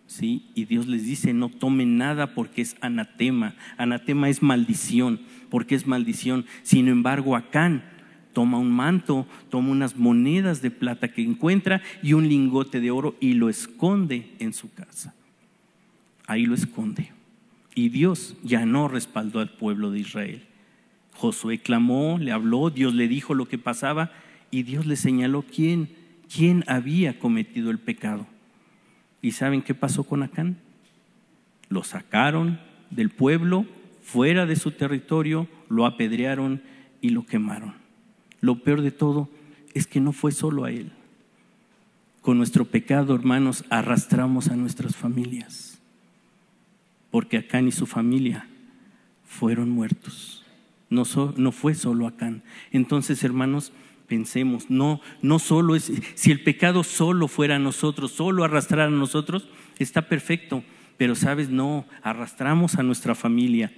¿sí? 0.08 0.50
Y 0.54 0.66
Dios 0.66 0.88
les 0.88 1.06
dice, 1.06 1.32
no 1.32 1.48
tomen 1.48 1.96
nada 1.96 2.34
porque 2.34 2.62
es 2.62 2.76
anatema. 2.82 3.56
Anatema 3.78 4.28
es 4.28 4.42
maldición, 4.42 5.22
porque 5.50 5.74
es 5.74 5.88
maldición. 5.88 6.46
Sin 6.64 6.90
embargo, 6.90 7.38
Acán 7.38 7.86
toma 8.34 8.58
un 8.58 8.74
manto, 8.74 9.26
toma 9.50 9.70
unas 9.70 9.96
monedas 9.96 10.62
de 10.62 10.70
plata 10.70 11.14
que 11.14 11.24
encuentra 11.24 11.82
y 12.04 12.12
un 12.12 12.28
lingote 12.28 12.82
de 12.82 12.92
oro 12.92 13.16
y 13.22 13.36
lo 13.36 13.48
esconde 13.48 14.34
en 14.40 14.52
su 14.52 14.70
casa. 14.74 15.16
Ahí 16.28 16.46
lo 16.46 16.56
esconde. 16.56 17.21
Y 17.74 17.90
Dios 17.90 18.36
ya 18.44 18.66
no 18.66 18.88
respaldó 18.88 19.40
al 19.40 19.50
pueblo 19.50 19.92
de 19.92 20.00
Israel. 20.00 20.44
Josué 21.14 21.60
clamó, 21.60 22.18
le 22.20 22.32
habló, 22.32 22.70
Dios 22.70 22.94
le 22.94 23.08
dijo 23.08 23.34
lo 23.34 23.48
que 23.48 23.58
pasaba 23.58 24.12
y 24.50 24.64
Dios 24.64 24.86
le 24.86 24.96
señaló 24.96 25.44
quién, 25.44 25.90
quién 26.34 26.64
había 26.68 27.20
cometido 27.20 27.72
el 27.72 27.80
pecado. 27.80 28.28
¿Y 29.22 29.32
saben 29.32 29.62
qué 29.62 29.74
pasó 29.74 30.04
con 30.04 30.24
Acán? 30.24 30.58
Lo 31.70 31.84
sacaron 31.84 32.60
del 32.90 33.10
pueblo, 33.10 33.66
fuera 34.02 34.46
de 34.46 34.56
su 34.56 34.72
territorio, 34.72 35.48
lo 35.70 35.86
apedrearon 35.86 36.62
y 37.00 37.10
lo 37.10 37.26
quemaron. 37.26 37.76
Lo 38.42 38.64
peor 38.64 38.82
de 38.82 38.92
todo 38.92 39.30
es 39.74 39.88
que 39.88 40.02
no 40.02 40.12
fue 40.12 40.32
solo 40.32 40.66
a 40.66 40.72
él. 40.72 40.92
Con 42.22 42.38
nuestro 42.38 42.66
pecado, 42.66 43.16
hermanos, 43.16 43.64
arrastramos 43.70 44.50
a 44.50 44.56
nuestras 44.56 44.96
familias 44.96 45.71
porque 47.12 47.38
Acán 47.38 47.68
y 47.68 47.72
su 47.72 47.86
familia 47.86 48.48
fueron 49.26 49.70
muertos. 49.70 50.44
No, 50.90 51.06
fue 51.52 51.76
solo 51.76 52.08
Acán. 52.08 52.44
Entonces, 52.72 53.24
hermanos, 53.24 53.72
pensemos, 54.08 54.70
no, 54.70 55.00
no 55.22 55.40
solo 55.40 55.76
es, 55.76 55.92
si 56.16 56.32
el 56.32 56.44
pecado 56.44 56.84
solo 56.84 57.28
fuera 57.28 57.56
a 57.56 57.60
nosotros, 57.60 58.12
solo 58.12 58.44
arrastrar 58.44 58.88
a 58.88 58.92
nosotros, 58.92 59.48
está 59.80 60.10
perfecto, 60.10 60.64
pero 60.98 61.16
sabes, 61.16 61.50
no, 61.50 61.86
arrastramos 62.02 62.76
a 62.76 62.84
nuestra 62.84 63.16
familia. 63.16 63.72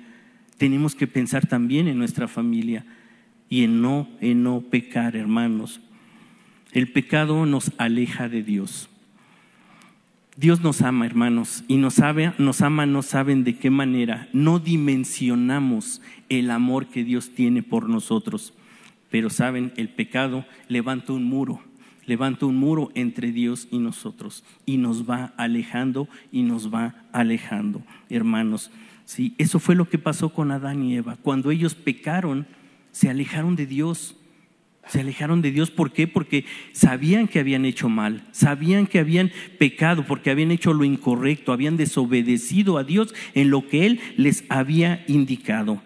Tenemos 0.58 0.96
que 0.96 1.08
pensar 1.08 1.48
también 1.48 1.88
en 1.88 1.98
nuestra 1.98 2.28
familia 2.28 2.86
y 3.48 3.64
en 3.64 3.82
no, 3.82 4.10
en 4.22 4.44
no 4.44 4.62
pecar, 4.62 5.16
hermanos. 5.16 5.82
El 6.72 6.92
pecado 6.92 7.46
nos 7.46 7.72
aleja 7.78 8.28
de 8.28 8.42
Dios. 8.42 8.90
Dios 10.36 10.62
nos 10.62 10.82
ama, 10.82 11.06
hermanos, 11.06 11.64
y 11.68 11.78
nos, 11.78 11.94
sabe, 11.94 12.34
nos 12.40 12.62
ama, 12.62 12.88
no 12.88 13.04
saben 13.04 13.44
de 13.44 13.56
qué 13.56 13.70
manera. 13.70 14.28
No 14.34 14.58
dimensionamos 14.58 16.02
el 16.28 16.50
amor 16.50 16.88
que 16.88 17.04
Dios 17.04 17.30
tiene 17.36 17.62
por 17.62 17.88
nosotros. 17.88 18.54
Pero 19.12 19.30
saben, 19.30 19.74
el 19.78 19.90
pecado 19.90 20.44
levanta 20.68 21.14
un 21.14 21.26
muro, 21.26 21.62
levanta 22.08 22.48
un 22.48 22.56
muro 22.56 22.90
entre 22.96 23.32
Dios 23.32 23.68
y 23.70 23.78
nosotros, 23.78 24.44
y 24.66 24.78
nos 24.78 25.08
va 25.08 25.34
alejando 25.38 26.08
y 26.32 26.42
nos 26.42 26.74
va 26.74 26.96
alejando, 27.12 27.84
hermanos. 28.10 28.72
Sí, 29.06 29.36
eso 29.38 29.60
fue 29.60 29.76
lo 29.76 29.88
que 29.88 30.00
pasó 30.00 30.30
con 30.30 30.50
Adán 30.50 30.82
y 30.82 30.96
Eva. 30.96 31.16
Cuando 31.22 31.52
ellos 31.52 31.76
pecaron, 31.76 32.48
se 32.92 33.08
alejaron 33.08 33.56
de 33.56 33.68
Dios 33.68 34.16
se 34.88 35.00
alejaron 35.00 35.42
de 35.42 35.52
Dios. 35.52 35.72
¿Por 35.72 35.92
qué? 35.92 36.08
Porque 36.08 36.46
sabían 36.72 37.28
que 37.28 37.40
habían 37.40 37.66
hecho 37.66 37.90
mal, 37.90 38.24
sabían 38.32 38.88
que 38.88 39.00
habían 39.00 39.32
pecado, 39.58 40.06
porque 40.06 40.30
habían 40.30 40.52
hecho 40.52 40.74
lo 40.74 40.84
incorrecto, 40.84 41.54
habían 41.54 41.78
desobedecido 41.78 42.78
a 42.78 42.84
Dios 42.84 43.14
en 43.34 43.50
lo 43.50 43.68
que 43.68 43.86
Él 43.86 44.00
les 44.18 44.44
había 44.50 45.04
indicado. 45.08 45.82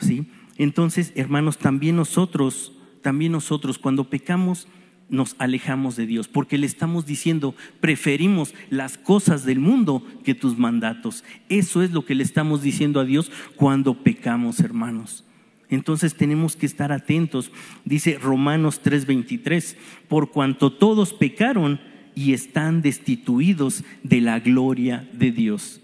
¿Sí? 0.00 0.26
Entonces, 0.56 1.12
hermanos, 1.14 1.58
también 1.58 1.96
nosotros, 1.96 2.72
también 3.02 3.32
nosotros, 3.32 3.78
cuando 3.78 4.10
pecamos, 4.10 4.66
nos 5.08 5.34
alejamos 5.38 5.96
de 5.96 6.06
Dios, 6.06 6.28
porque 6.28 6.56
le 6.56 6.66
estamos 6.66 7.04
diciendo, 7.04 7.54
preferimos 7.80 8.54
las 8.70 8.96
cosas 8.96 9.44
del 9.44 9.58
mundo 9.58 10.06
que 10.24 10.34
tus 10.34 10.56
mandatos. 10.56 11.24
Eso 11.48 11.82
es 11.82 11.90
lo 11.90 12.04
que 12.04 12.14
le 12.14 12.22
estamos 12.22 12.62
diciendo 12.62 13.00
a 13.00 13.04
Dios 13.04 13.30
cuando 13.56 14.02
pecamos, 14.02 14.60
hermanos. 14.60 15.24
Entonces 15.70 16.16
tenemos 16.16 16.56
que 16.56 16.66
estar 16.66 16.92
atentos. 16.92 17.52
Dice 17.84 18.18
Romanos 18.18 18.80
3:23, 18.82 19.76
por 20.08 20.30
cuanto 20.30 20.72
todos 20.72 21.12
pecaron 21.12 21.80
y 22.14 22.32
están 22.32 22.82
destituidos 22.82 23.84
de 24.02 24.20
la 24.20 24.40
gloria 24.40 25.08
de 25.12 25.30
Dios. 25.30 25.80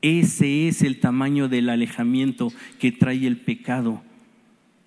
Ese 0.00 0.68
es 0.68 0.82
el 0.82 0.98
tamaño 1.00 1.48
del 1.48 1.68
alejamiento 1.68 2.52
que 2.78 2.90
trae 2.90 3.26
el 3.26 3.36
pecado 3.36 4.02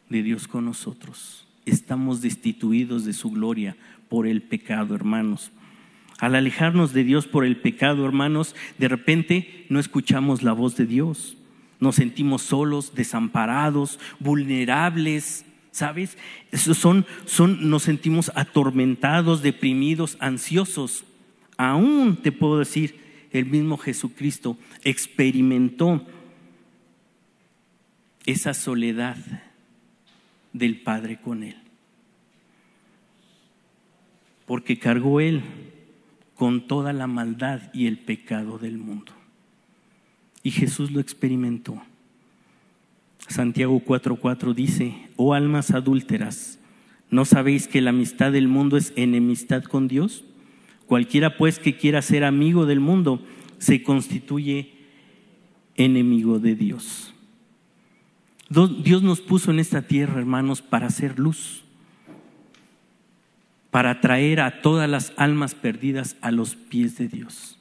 de 0.09 0.23
Dios 0.23 0.47
con 0.47 0.65
nosotros. 0.65 1.47
Estamos 1.65 2.21
destituidos 2.21 3.05
de 3.05 3.13
su 3.13 3.29
gloria 3.29 3.77
por 4.09 4.25
el 4.25 4.41
pecado, 4.41 4.95
hermanos. 4.95 5.51
Al 6.17 6.35
alejarnos 6.35 6.93
de 6.93 7.03
Dios 7.03 7.27
por 7.27 7.45
el 7.45 7.57
pecado, 7.57 8.05
hermanos, 8.05 8.55
de 8.77 8.87
repente 8.87 9.65
no 9.69 9.79
escuchamos 9.79 10.43
la 10.43 10.53
voz 10.53 10.75
de 10.77 10.85
Dios 10.85 11.37
nos 11.81 11.95
sentimos 11.95 12.43
solos, 12.43 12.93
desamparados, 12.95 13.99
vulnerables, 14.19 15.45
¿sabes? 15.71 16.17
son, 16.53 17.05
son, 17.25 17.69
nos 17.69 17.83
sentimos 17.83 18.31
atormentados, 18.35 19.41
deprimidos, 19.41 20.15
ansiosos. 20.19 21.03
Aún 21.57 22.19
te 22.21 22.31
puedo 22.31 22.59
decir, 22.59 23.27
el 23.31 23.47
mismo 23.47 23.77
Jesucristo 23.77 24.57
experimentó 24.83 26.05
esa 28.25 28.53
soledad 28.53 29.17
del 30.53 30.81
Padre 30.81 31.19
con 31.19 31.43
él. 31.43 31.57
Porque 34.45 34.77
cargó 34.77 35.19
él 35.19 35.41
con 36.35 36.67
toda 36.67 36.93
la 36.93 37.07
maldad 37.07 37.73
y 37.73 37.87
el 37.87 37.97
pecado 37.97 38.59
del 38.59 38.77
mundo. 38.77 39.13
Y 40.43 40.51
Jesús 40.51 40.91
lo 40.91 40.99
experimentó. 40.99 41.81
Santiago 43.27 43.81
4:4 43.85 44.53
dice, 44.53 45.09
oh 45.15 45.33
almas 45.33 45.71
adúlteras, 45.71 46.59
¿no 47.09 47.25
sabéis 47.25 47.67
que 47.67 47.81
la 47.81 47.91
amistad 47.91 48.31
del 48.31 48.47
mundo 48.47 48.77
es 48.77 48.93
enemistad 48.95 49.63
con 49.63 49.87
Dios? 49.87 50.23
Cualquiera 50.87 51.37
pues 51.37 51.59
que 51.59 51.77
quiera 51.77 52.01
ser 52.01 52.23
amigo 52.23 52.65
del 52.65 52.79
mundo 52.79 53.25
se 53.59 53.83
constituye 53.83 54.73
enemigo 55.75 56.39
de 56.39 56.55
Dios. 56.55 57.13
Dios 58.49 59.01
nos 59.01 59.21
puso 59.21 59.51
en 59.51 59.59
esta 59.59 59.83
tierra, 59.83 60.19
hermanos, 60.19 60.61
para 60.61 60.87
hacer 60.87 61.17
luz, 61.17 61.63
para 63.69 64.01
traer 64.01 64.41
a 64.41 64.61
todas 64.61 64.89
las 64.89 65.13
almas 65.15 65.55
perdidas 65.55 66.17
a 66.19 66.31
los 66.31 66.55
pies 66.55 66.97
de 66.97 67.07
Dios. 67.07 67.57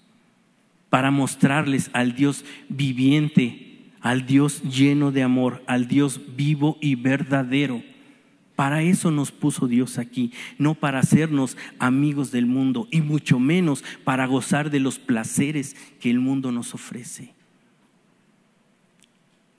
Para 0.90 1.12
mostrarles 1.12 1.88
al 1.94 2.14
Dios 2.14 2.44
viviente, 2.68 3.78
al 4.00 4.26
Dios 4.26 4.62
lleno 4.62 5.12
de 5.12 5.22
amor, 5.22 5.62
al 5.66 5.86
Dios 5.88 6.20
vivo 6.36 6.76
y 6.80 6.96
verdadero. 6.96 7.82
Para 8.56 8.82
eso 8.82 9.10
nos 9.10 9.30
puso 9.30 9.68
Dios 9.68 9.96
aquí, 9.96 10.32
no 10.58 10.74
para 10.74 10.98
hacernos 10.98 11.56
amigos 11.78 12.30
del 12.30 12.44
mundo 12.44 12.88
y 12.90 13.00
mucho 13.00 13.38
menos 13.38 13.82
para 14.04 14.26
gozar 14.26 14.70
de 14.70 14.80
los 14.80 14.98
placeres 14.98 15.76
que 15.98 16.10
el 16.10 16.18
mundo 16.18 16.52
nos 16.52 16.74
ofrece. 16.74 17.32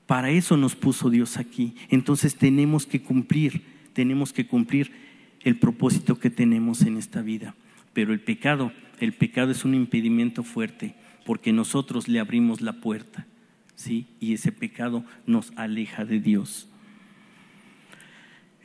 Para 0.05 0.29
eso 0.29 0.57
nos 0.57 0.75
puso 0.75 1.09
Dios 1.09 1.37
aquí. 1.37 1.73
Entonces 1.89 2.35
tenemos 2.35 2.85
que 2.85 3.01
cumplir, 3.01 3.63
tenemos 3.93 4.33
que 4.33 4.45
cumplir 4.45 4.91
el 5.39 5.57
propósito 5.57 6.19
que 6.19 6.29
tenemos 6.29 6.81
en 6.81 6.97
esta 6.97 7.21
vida. 7.21 7.55
Pero 7.93 8.13
el 8.13 8.19
pecado, 8.19 8.71
el 8.99 9.13
pecado 9.13 9.51
es 9.51 9.65
un 9.65 9.73
impedimento 9.73 10.43
fuerte 10.43 10.95
porque 11.25 11.53
nosotros 11.53 12.07
le 12.07 12.19
abrimos 12.19 12.61
la 12.61 12.73
puerta, 12.73 13.27
¿sí? 13.75 14.07
Y 14.19 14.33
ese 14.33 14.51
pecado 14.51 15.03
nos 15.25 15.51
aleja 15.55 16.05
de 16.05 16.19
Dios. 16.19 16.67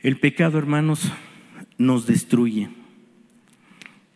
El 0.01 0.19
pecado, 0.19 0.57
hermanos, 0.57 1.11
nos 1.77 2.05
destruye. 2.05 2.69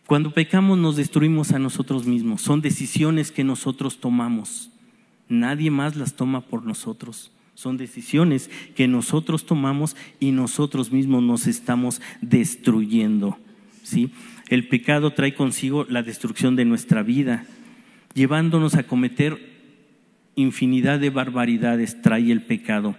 Cuando 0.06 0.32
pecamos 0.32 0.78
nos 0.78 0.96
destruimos 0.96 1.52
a 1.52 1.58
nosotros 1.58 2.06
mismos. 2.06 2.42
Son 2.42 2.60
decisiones 2.60 3.32
que 3.32 3.44
nosotros 3.44 3.98
tomamos. 3.98 4.70
Nadie 5.28 5.70
más 5.70 5.96
las 5.96 6.14
toma 6.14 6.42
por 6.42 6.64
nosotros. 6.64 7.32
Son 7.54 7.76
decisiones 7.76 8.50
que 8.74 8.88
nosotros 8.88 9.46
tomamos 9.46 9.96
y 10.20 10.32
nosotros 10.32 10.92
mismos 10.92 11.22
nos 11.22 11.46
estamos 11.46 12.00
destruyendo. 12.20 13.38
¿sí? 13.82 14.10
El 14.48 14.68
pecado 14.68 15.12
trae 15.12 15.34
consigo 15.34 15.86
la 15.88 16.02
destrucción 16.02 16.56
de 16.56 16.64
nuestra 16.64 17.02
vida, 17.02 17.46
llevándonos 18.14 18.74
a 18.74 18.84
cometer 18.84 19.52
infinidad 20.34 20.98
de 20.98 21.10
barbaridades, 21.10 22.00
trae 22.00 22.32
el 22.32 22.42
pecado 22.42 22.96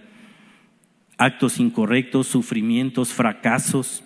actos 1.16 1.58
incorrectos, 1.58 2.26
sufrimientos, 2.26 3.12
fracasos, 3.12 4.02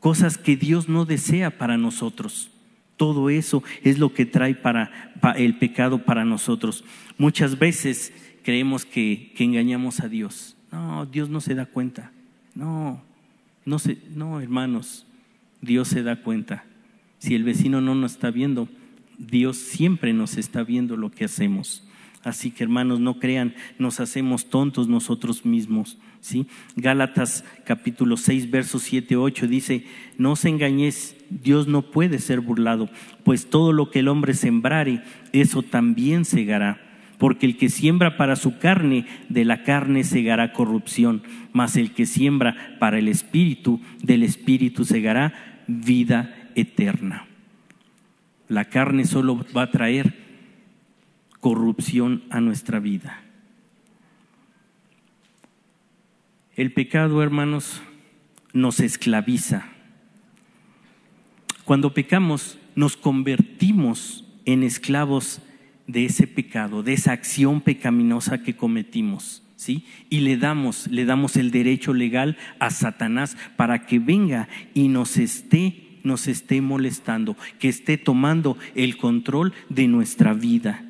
cosas 0.00 0.38
que 0.38 0.56
Dios 0.56 0.88
no 0.88 1.04
desea 1.04 1.50
para 1.50 1.76
nosotros. 1.76 2.50
Todo 2.96 3.30
eso 3.30 3.62
es 3.82 3.98
lo 3.98 4.12
que 4.12 4.26
trae 4.26 4.54
para, 4.54 5.12
el 5.36 5.58
pecado 5.58 6.04
para 6.04 6.24
nosotros. 6.24 6.84
Muchas 7.18 7.58
veces 7.58 8.12
creemos 8.42 8.84
que, 8.84 9.32
que, 9.36 9.44
engañamos 9.44 10.00
a 10.00 10.08
Dios. 10.08 10.56
No, 10.70 11.06
Dios 11.06 11.28
no 11.28 11.40
se 11.40 11.54
da 11.54 11.66
cuenta. 11.66 12.12
No, 12.54 13.02
no, 13.64 13.78
se, 13.78 13.98
no, 14.14 14.40
hermanos, 14.40 15.06
Dios 15.60 15.88
se 15.88 16.02
da 16.02 16.16
cuenta. 16.16 16.64
Si 17.18 17.34
el 17.34 17.44
vecino 17.44 17.80
no 17.80 17.94
nos 17.94 18.12
está 18.12 18.30
viendo, 18.30 18.68
Dios 19.30 19.56
siempre 19.56 20.12
nos 20.12 20.36
está 20.36 20.62
viendo 20.64 20.96
lo 20.96 21.10
que 21.10 21.24
hacemos. 21.24 21.84
Así 22.24 22.52
que 22.52 22.62
hermanos, 22.62 23.00
no 23.00 23.18
crean, 23.18 23.54
nos 23.78 23.98
hacemos 23.98 24.46
tontos 24.46 24.88
nosotros 24.88 25.44
mismos. 25.44 25.98
¿sí? 26.20 26.46
Gálatas 26.76 27.44
capítulo 27.64 28.16
6, 28.16 28.50
versos 28.50 28.82
7, 28.82 29.16
8 29.16 29.48
dice, 29.48 29.86
no 30.18 30.32
os 30.32 30.44
engañéis, 30.44 31.16
Dios 31.30 31.66
no 31.66 31.82
puede 31.82 32.20
ser 32.20 32.40
burlado, 32.40 32.88
pues 33.24 33.50
todo 33.50 33.72
lo 33.72 33.90
que 33.90 34.00
el 34.00 34.08
hombre 34.08 34.34
sembrare, 34.34 35.02
eso 35.32 35.62
también 35.62 36.24
segará. 36.24 36.80
Porque 37.18 37.46
el 37.46 37.56
que 37.56 37.68
siembra 37.68 38.16
para 38.16 38.34
su 38.34 38.58
carne, 38.58 39.06
de 39.28 39.44
la 39.44 39.62
carne 39.62 40.02
segará 40.02 40.52
corrupción, 40.52 41.22
mas 41.52 41.76
el 41.76 41.92
que 41.92 42.06
siembra 42.06 42.76
para 42.80 42.98
el 42.98 43.06
espíritu, 43.06 43.80
del 44.02 44.24
espíritu 44.24 44.84
segará 44.84 45.62
vida 45.68 46.50
eterna. 46.56 47.26
La 48.52 48.66
carne 48.66 49.06
solo 49.06 49.46
va 49.56 49.62
a 49.62 49.70
traer 49.70 50.12
corrupción 51.40 52.22
a 52.28 52.42
nuestra 52.42 52.80
vida. 52.80 53.22
El 56.54 56.74
pecado, 56.74 57.22
hermanos, 57.22 57.80
nos 58.52 58.80
esclaviza. 58.80 59.70
Cuando 61.64 61.94
pecamos, 61.94 62.58
nos 62.74 62.98
convertimos 62.98 64.26
en 64.44 64.64
esclavos 64.64 65.40
de 65.86 66.04
ese 66.04 66.26
pecado, 66.26 66.82
de 66.82 66.92
esa 66.92 67.12
acción 67.12 67.62
pecaminosa 67.62 68.42
que 68.42 68.54
cometimos. 68.54 69.42
¿Sí? 69.56 69.86
Y 70.10 70.20
le 70.20 70.36
damos, 70.36 70.88
le 70.88 71.06
damos 71.06 71.36
el 71.36 71.52
derecho 71.52 71.94
legal 71.94 72.36
a 72.58 72.68
Satanás 72.68 73.34
para 73.56 73.86
que 73.86 73.98
venga 73.98 74.50
y 74.74 74.88
nos 74.88 75.16
esté, 75.16 75.91
nos 76.04 76.26
esté 76.28 76.60
molestando, 76.60 77.36
que 77.58 77.68
esté 77.68 77.98
tomando 77.98 78.56
el 78.74 78.96
control 78.96 79.52
de 79.68 79.88
nuestra 79.88 80.34
vida 80.34 80.84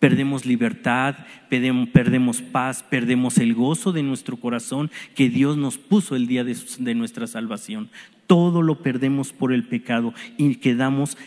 perdemos 0.00 0.46
libertad, 0.46 1.14
perdemos 1.48 2.40
paz, 2.40 2.82
perdemos 2.82 3.38
el 3.38 3.54
gozo 3.54 3.92
de 3.92 4.02
nuestro 4.02 4.38
corazón 4.38 4.90
que 5.14 5.28
Dios 5.28 5.56
nos 5.56 5.78
puso 5.78 6.16
el 6.16 6.26
día 6.26 6.42
de, 6.42 6.94
nuestra 6.94 7.26
salvación. 7.26 7.90
Todo 8.26 8.62
lo 8.62 8.82
perdemos 8.82 9.32
por 9.32 9.52
el 9.52 9.64
pecado 9.64 10.14
y 10.38 10.56
quedamos 10.56 11.18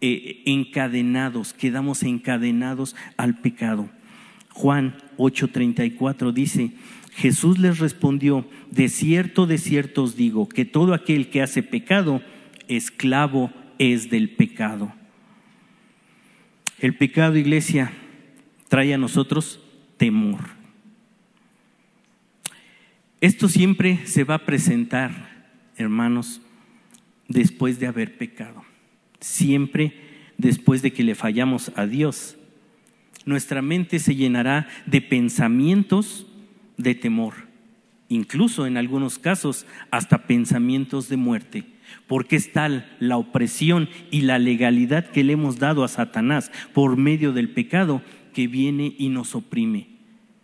eh, 0.00 0.42
encadenados, 0.46 1.52
quedamos 1.52 2.02
encadenados 2.02 2.96
al 3.18 3.38
pecado. 3.40 3.90
Juan 4.50 4.96
8:34 5.18 6.32
dice, 6.32 6.72
Jesús 7.18 7.58
les 7.58 7.80
respondió, 7.80 8.48
de 8.70 8.88
cierto, 8.88 9.48
de 9.48 9.58
cierto 9.58 10.04
os 10.04 10.14
digo, 10.14 10.48
que 10.48 10.64
todo 10.64 10.94
aquel 10.94 11.30
que 11.30 11.42
hace 11.42 11.64
pecado, 11.64 12.22
esclavo 12.68 13.52
es 13.80 14.08
del 14.08 14.30
pecado. 14.30 14.94
El 16.78 16.94
pecado, 16.94 17.36
iglesia, 17.36 17.90
trae 18.68 18.94
a 18.94 18.98
nosotros 18.98 19.60
temor. 19.96 20.50
Esto 23.20 23.48
siempre 23.48 24.06
se 24.06 24.22
va 24.22 24.34
a 24.34 24.46
presentar, 24.46 25.48
hermanos, 25.76 26.40
después 27.26 27.80
de 27.80 27.88
haber 27.88 28.16
pecado. 28.16 28.62
Siempre 29.18 29.92
después 30.36 30.82
de 30.82 30.92
que 30.92 31.02
le 31.02 31.16
fallamos 31.16 31.72
a 31.74 31.84
Dios. 31.86 32.36
Nuestra 33.24 33.60
mente 33.60 33.98
se 33.98 34.14
llenará 34.14 34.68
de 34.86 35.00
pensamientos 35.00 36.27
de 36.78 36.94
temor, 36.94 37.34
incluso 38.08 38.66
en 38.66 38.78
algunos 38.78 39.18
casos 39.18 39.66
hasta 39.90 40.26
pensamientos 40.26 41.10
de 41.10 41.16
muerte 41.18 41.78
porque 42.06 42.36
es 42.36 42.52
tal 42.52 42.86
la 43.00 43.16
opresión 43.16 43.88
y 44.10 44.22
la 44.22 44.38
legalidad 44.38 45.06
que 45.06 45.24
le 45.24 45.34
hemos 45.34 45.58
dado 45.58 45.84
a 45.84 45.88
Satanás 45.88 46.50
por 46.72 46.96
medio 46.96 47.32
del 47.32 47.50
pecado 47.50 48.02
que 48.32 48.46
viene 48.46 48.94
y 48.98 49.08
nos 49.08 49.34
oprime. 49.34 49.88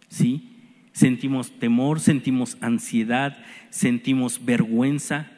¿Sí? 0.08 0.50
Sentimos 0.92 1.58
temor, 1.58 2.00
sentimos 2.00 2.56
ansiedad, 2.60 3.36
sentimos 3.70 4.44
vergüenza. 4.44 5.30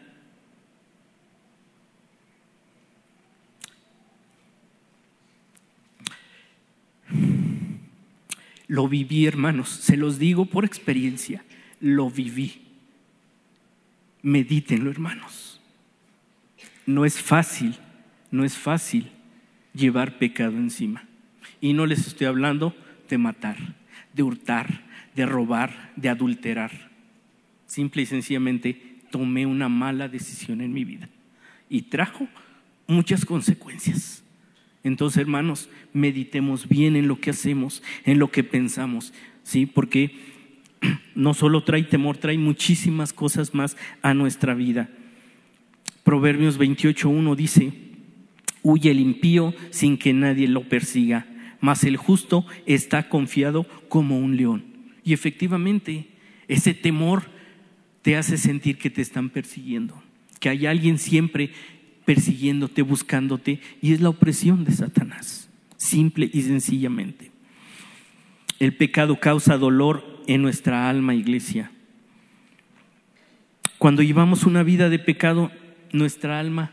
Lo 8.68 8.88
viví, 8.88 9.26
hermanos, 9.26 9.68
se 9.68 9.96
los 9.96 10.18
digo 10.18 10.46
por 10.46 10.64
experiencia, 10.64 11.44
lo 11.80 12.10
viví. 12.10 12.62
Medítenlo, 14.22 14.90
hermanos 14.90 15.56
no 16.86 17.04
es 17.04 17.20
fácil, 17.20 17.76
no 18.30 18.44
es 18.44 18.56
fácil 18.56 19.10
llevar 19.74 20.18
pecado 20.18 20.56
encima. 20.56 21.04
Y 21.60 21.72
no 21.72 21.84
les 21.84 22.06
estoy 22.06 22.28
hablando 22.28 22.74
de 23.08 23.18
matar, 23.18 23.56
de 24.14 24.22
hurtar, 24.22 24.84
de 25.14 25.26
robar, 25.26 25.92
de 25.96 26.08
adulterar. 26.08 26.90
Simple 27.66 28.02
y 28.02 28.06
sencillamente 28.06 29.00
tomé 29.10 29.46
una 29.46 29.68
mala 29.68 30.08
decisión 30.08 30.60
en 30.60 30.72
mi 30.72 30.84
vida 30.84 31.08
y 31.68 31.82
trajo 31.82 32.28
muchas 32.86 33.24
consecuencias. 33.24 34.22
Entonces, 34.86 35.20
hermanos, 35.20 35.68
meditemos 35.92 36.68
bien 36.68 36.94
en 36.94 37.08
lo 37.08 37.20
que 37.20 37.30
hacemos, 37.30 37.82
en 38.04 38.20
lo 38.20 38.30
que 38.30 38.44
pensamos, 38.44 39.12
¿sí? 39.42 39.66
Porque 39.66 40.14
no 41.16 41.34
solo 41.34 41.64
trae 41.64 41.82
temor, 41.82 42.18
trae 42.18 42.38
muchísimas 42.38 43.12
cosas 43.12 43.52
más 43.52 43.76
a 44.00 44.14
nuestra 44.14 44.54
vida. 44.54 44.88
Proverbios 46.04 46.60
28.1 46.60 47.34
dice, 47.34 47.72
huye 48.62 48.92
el 48.92 49.00
impío 49.00 49.54
sin 49.70 49.98
que 49.98 50.12
nadie 50.12 50.46
lo 50.46 50.68
persiga, 50.68 51.26
mas 51.60 51.82
el 51.82 51.96
justo 51.96 52.46
está 52.64 53.08
confiado 53.08 53.66
como 53.88 54.20
un 54.20 54.36
león. 54.36 54.66
Y 55.02 55.14
efectivamente, 55.14 56.06
ese 56.46 56.74
temor 56.74 57.24
te 58.02 58.16
hace 58.16 58.38
sentir 58.38 58.78
que 58.78 58.90
te 58.90 59.02
están 59.02 59.30
persiguiendo, 59.30 60.00
que 60.38 60.48
hay 60.48 60.64
alguien 60.64 60.98
siempre 60.98 61.50
persiguiéndote, 62.06 62.80
buscándote, 62.80 63.60
y 63.82 63.92
es 63.92 64.00
la 64.00 64.08
opresión 64.08 64.64
de 64.64 64.72
Satanás, 64.72 65.50
simple 65.76 66.30
y 66.32 66.40
sencillamente. 66.42 67.30
El 68.58 68.74
pecado 68.74 69.20
causa 69.20 69.58
dolor 69.58 70.22
en 70.26 70.40
nuestra 70.40 70.88
alma, 70.88 71.14
iglesia. 71.14 71.70
Cuando 73.76 74.02
llevamos 74.02 74.44
una 74.44 74.62
vida 74.62 74.88
de 74.88 74.98
pecado, 74.98 75.50
nuestra 75.92 76.38
alma, 76.38 76.72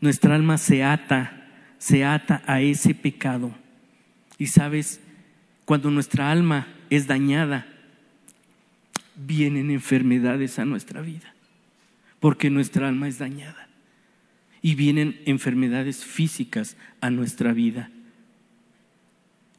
nuestra 0.00 0.34
alma 0.34 0.56
se 0.58 0.82
ata, 0.82 1.50
se 1.78 2.04
ata 2.04 2.42
a 2.46 2.60
ese 2.62 2.94
pecado. 2.94 3.52
Y 4.38 4.46
sabes, 4.46 5.00
cuando 5.64 5.90
nuestra 5.90 6.30
alma 6.30 6.68
es 6.88 7.06
dañada, 7.06 7.66
vienen 9.16 9.70
enfermedades 9.70 10.58
a 10.58 10.64
nuestra 10.64 11.00
vida, 11.00 11.34
porque 12.20 12.48
nuestra 12.48 12.88
alma 12.88 13.08
es 13.08 13.18
dañada. 13.18 13.63
Y 14.64 14.76
vienen 14.76 15.20
enfermedades 15.26 16.06
físicas 16.06 16.78
a 17.02 17.10
nuestra 17.10 17.52
vida. 17.52 17.90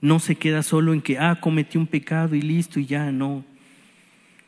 No 0.01 0.19
se 0.19 0.35
queda 0.35 0.63
solo 0.63 0.93
en 0.93 1.01
que, 1.03 1.19
ah, 1.19 1.39
cometí 1.39 1.77
un 1.77 1.85
pecado 1.85 2.33
y 2.33 2.41
listo 2.41 2.79
y 2.79 2.87
ya, 2.87 3.11
no. 3.11 3.45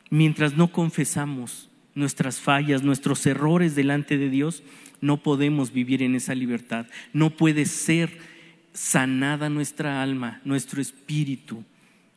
Mientras 0.09 0.57
no 0.57 0.71
confesamos 0.71 1.69
nuestras 1.93 2.39
fallas, 2.39 2.81
nuestros 2.81 3.23
errores 3.27 3.75
delante 3.75 4.17
de 4.17 4.29
Dios, 4.29 4.63
no 4.99 5.21
podemos 5.21 5.71
vivir 5.71 6.01
en 6.01 6.15
esa 6.15 6.33
libertad. 6.33 6.87
No 7.13 7.29
puede 7.29 7.65
ser 7.65 8.17
sanada 8.73 9.49
nuestra 9.49 10.01
alma, 10.01 10.41
nuestro 10.43 10.81
espíritu. 10.81 11.63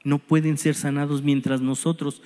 No 0.02 0.18
pueden 0.18 0.56
ser 0.56 0.74
sanados 0.74 1.22
mientras 1.22 1.60
nosotros 1.60 2.22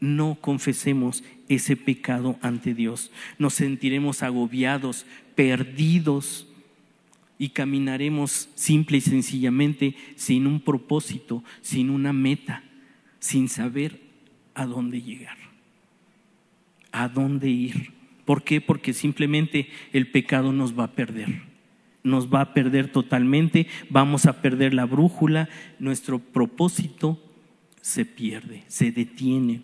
no 0.00 0.36
confesemos 0.40 1.24
ese 1.48 1.76
pecado 1.76 2.38
ante 2.42 2.74
Dios. 2.74 3.10
Nos 3.38 3.54
sentiremos 3.54 4.22
agobiados, 4.22 5.06
perdidos 5.36 6.48
y 7.38 7.50
caminaremos 7.50 8.48
simple 8.54 8.96
y 8.96 9.00
sencillamente 9.02 9.94
sin 10.16 10.46
un 10.46 10.60
propósito, 10.60 11.44
sin 11.60 11.90
una 11.90 12.12
meta, 12.12 12.64
sin 13.20 13.48
saber 13.48 14.00
a 14.54 14.66
dónde 14.66 15.02
llegar, 15.02 15.36
a 16.90 17.08
dónde 17.08 17.48
ir. 17.48 17.92
¿Por 18.24 18.42
qué? 18.42 18.60
Porque 18.60 18.92
simplemente 18.92 19.68
el 19.92 20.10
pecado 20.10 20.52
nos 20.52 20.76
va 20.76 20.84
a 20.84 20.92
perder. 20.92 21.42
Nos 22.02 22.32
va 22.32 22.40
a 22.40 22.54
perder 22.54 22.90
totalmente, 22.90 23.66
vamos 23.90 24.26
a 24.26 24.40
perder 24.40 24.72
la 24.72 24.84
brújula, 24.84 25.48
nuestro 25.78 26.18
propósito 26.20 27.22
se 27.80 28.04
pierde, 28.04 28.64
se 28.68 28.92
detiene. 28.92 29.62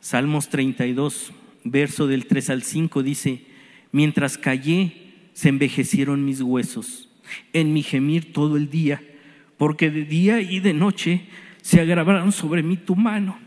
Salmos 0.00 0.50
32, 0.50 1.32
verso 1.64 2.06
del 2.06 2.26
3 2.26 2.50
al 2.50 2.62
5 2.62 3.02
dice, 3.02 3.55
mientras 3.92 4.38
callé, 4.38 4.92
se 5.32 5.48
envejecieron 5.48 6.24
mis 6.24 6.40
huesos, 6.40 7.08
en 7.52 7.72
mi 7.72 7.82
gemir 7.82 8.32
todo 8.32 8.56
el 8.56 8.70
día, 8.70 9.02
porque 9.58 9.90
de 9.90 10.04
día 10.04 10.40
y 10.40 10.60
de 10.60 10.72
noche 10.72 11.22
se 11.62 11.80
agravaron 11.80 12.32
sobre 12.32 12.62
mí 12.62 12.76
tu 12.76 12.96
mano. 12.96 13.38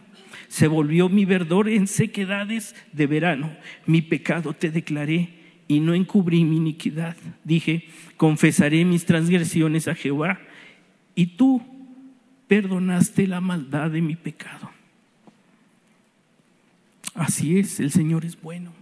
Se 0.50 0.68
volvió 0.68 1.10
mi 1.10 1.26
verdor 1.26 1.70
en 1.70 1.88
sequedades 1.88 2.76
de 2.92 3.08
verano. 3.08 3.56
Mi 3.86 4.02
pecado 4.02 4.54
te 4.54 4.72
declaré 4.72 5.30
y 5.68 5.80
no 5.80 5.94
encubrí 5.94 6.44
mi 6.44 6.58
iniquidad. 6.58 7.16
Dije, 7.44 7.88
confesaré 8.18 8.84
mis 8.86 9.06
transgresiones 9.06 9.88
a 9.88 9.96
Jehová 9.96 10.40
y 11.16 11.28
tú 11.38 11.62
perdonaste 12.48 13.28
la 13.28 13.40
maldad 13.40 13.92
de 13.92 14.02
mi 14.02 14.16
pecado. 14.16 14.72
Así 17.14 17.60
es, 17.60 17.80
el 17.80 17.92
Señor 17.92 18.26
es 18.26 18.42
bueno. 18.42 18.79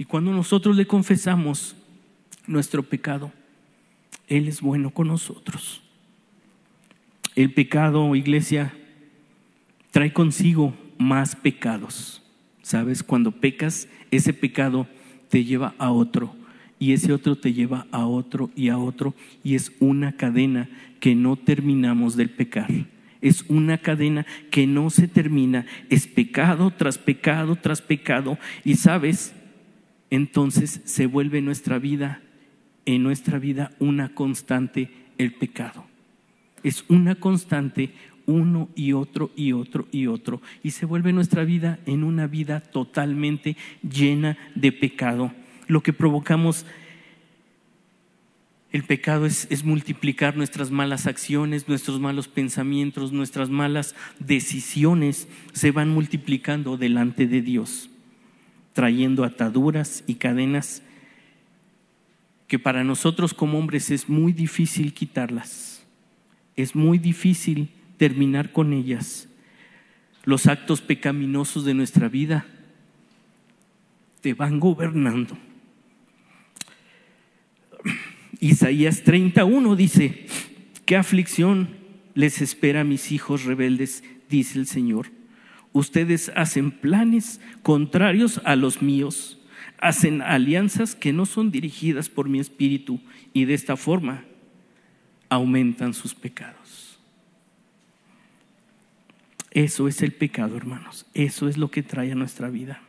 Y 0.00 0.06
cuando 0.06 0.32
nosotros 0.32 0.76
le 0.76 0.86
confesamos 0.86 1.76
nuestro 2.46 2.82
pecado, 2.82 3.30
Él 4.28 4.48
es 4.48 4.62
bueno 4.62 4.88
con 4.88 5.08
nosotros. 5.08 5.82
El 7.36 7.52
pecado, 7.52 8.16
iglesia, 8.16 8.72
trae 9.90 10.14
consigo 10.14 10.74
más 10.96 11.36
pecados. 11.36 12.22
¿Sabes? 12.62 13.02
Cuando 13.02 13.30
pecas, 13.30 13.88
ese 14.10 14.32
pecado 14.32 14.88
te 15.28 15.44
lleva 15.44 15.74
a 15.76 15.90
otro 15.90 16.34
y 16.78 16.94
ese 16.94 17.12
otro 17.12 17.36
te 17.36 17.52
lleva 17.52 17.86
a 17.92 18.06
otro 18.06 18.48
y 18.56 18.70
a 18.70 18.78
otro 18.78 19.14
y 19.44 19.54
es 19.54 19.70
una 19.80 20.16
cadena 20.16 20.70
que 20.98 21.14
no 21.14 21.36
terminamos 21.36 22.16
del 22.16 22.30
pecar 22.30 22.70
es 23.20 23.44
una 23.50 23.76
cadena 23.76 24.24
que 24.50 24.66
no 24.66 24.88
se 24.88 25.06
termina, 25.06 25.66
es 25.90 26.06
pecado 26.06 26.70
tras 26.70 26.96
pecado 26.96 27.54
tras 27.54 27.82
pecado. 27.82 28.38
Y 28.64 28.76
sabes, 28.76 29.34
entonces 30.10 30.80
se 30.84 31.06
vuelve 31.06 31.40
nuestra 31.40 31.78
vida, 31.78 32.20
en 32.86 33.02
nuestra 33.02 33.38
vida 33.38 33.72
una 33.78 34.14
constante 34.14 34.90
el 35.18 35.34
pecado. 35.34 35.86
Es 36.62 36.84
una 36.88 37.14
constante 37.14 37.90
uno 38.26 38.68
y 38.74 38.92
otro 38.92 39.30
y 39.36 39.52
otro 39.52 39.88
y 39.90 40.06
otro. 40.06 40.40
Y 40.62 40.72
se 40.72 40.86
vuelve 40.86 41.12
nuestra 41.12 41.44
vida 41.44 41.78
en 41.86 42.04
una 42.04 42.26
vida 42.26 42.60
totalmente 42.60 43.56
llena 43.82 44.36
de 44.54 44.72
pecado. 44.72 45.32
Lo 45.66 45.82
que 45.82 45.92
provocamos 45.92 46.66
el 48.72 48.84
pecado 48.84 49.26
es, 49.26 49.64
multiplicar 49.64 50.36
nuestras 50.36 50.70
malas 50.70 51.06
acciones, 51.06 51.68
nuestros 51.68 51.98
malos 51.98 52.28
pensamientos, 52.28 53.12
nuestras 53.12 53.50
malas 53.50 53.96
decisiones 54.20 55.26
se 55.52 55.72
van 55.72 55.88
multiplicando 55.90 56.76
delante 56.76 57.26
de 57.26 57.42
Dios, 57.42 57.89
trayendo 58.80 59.24
ataduras 59.24 60.02
y 60.06 60.14
cadenas 60.14 60.82
que 62.48 62.58
para 62.58 62.82
nosotros 62.82 63.34
como 63.34 63.58
hombres 63.58 63.90
es 63.90 64.08
muy 64.08 64.32
difícil 64.32 64.94
quitarlas, 64.94 65.84
es 66.56 66.74
muy 66.74 66.96
difícil 66.96 67.68
terminar 67.98 68.52
con 68.52 68.72
ellas. 68.72 69.28
Los 70.24 70.46
actos 70.46 70.80
pecaminosos 70.80 71.66
de 71.66 71.74
nuestra 71.74 72.08
vida 72.08 72.46
te 74.22 74.32
van 74.32 74.58
gobernando 74.58 75.36
Isaías 78.40 79.02
31 79.02 79.76
dice, 79.76 80.24
¿qué 80.86 80.96
aflicción 80.96 81.68
les 82.14 82.40
espera 82.40 82.80
a 82.80 82.84
mis 82.84 83.12
hijos 83.12 83.44
rebeldes? 83.44 84.02
Dice 84.30 84.58
el 84.58 84.66
Señor. 84.66 85.19
Ustedes 85.72 86.32
hacen 86.34 86.70
planes 86.70 87.40
contrarios 87.62 88.40
a 88.44 88.56
los 88.56 88.82
míos, 88.82 89.38
hacen 89.78 90.20
alianzas 90.22 90.94
que 90.94 91.12
no 91.12 91.26
son 91.26 91.50
dirigidas 91.50 92.08
por 92.08 92.28
mi 92.28 92.40
espíritu 92.40 93.00
y 93.32 93.44
de 93.44 93.54
esta 93.54 93.76
forma 93.76 94.24
aumentan 95.28 95.94
sus 95.94 96.14
pecados. 96.14 96.98
Eso 99.50 99.88
es 99.88 100.02
el 100.02 100.12
pecado, 100.12 100.56
hermanos. 100.56 101.06
Eso 101.14 101.48
es 101.48 101.56
lo 101.56 101.70
que 101.70 101.82
trae 101.82 102.12
a 102.12 102.14
nuestra 102.14 102.48
vida. 102.48 102.80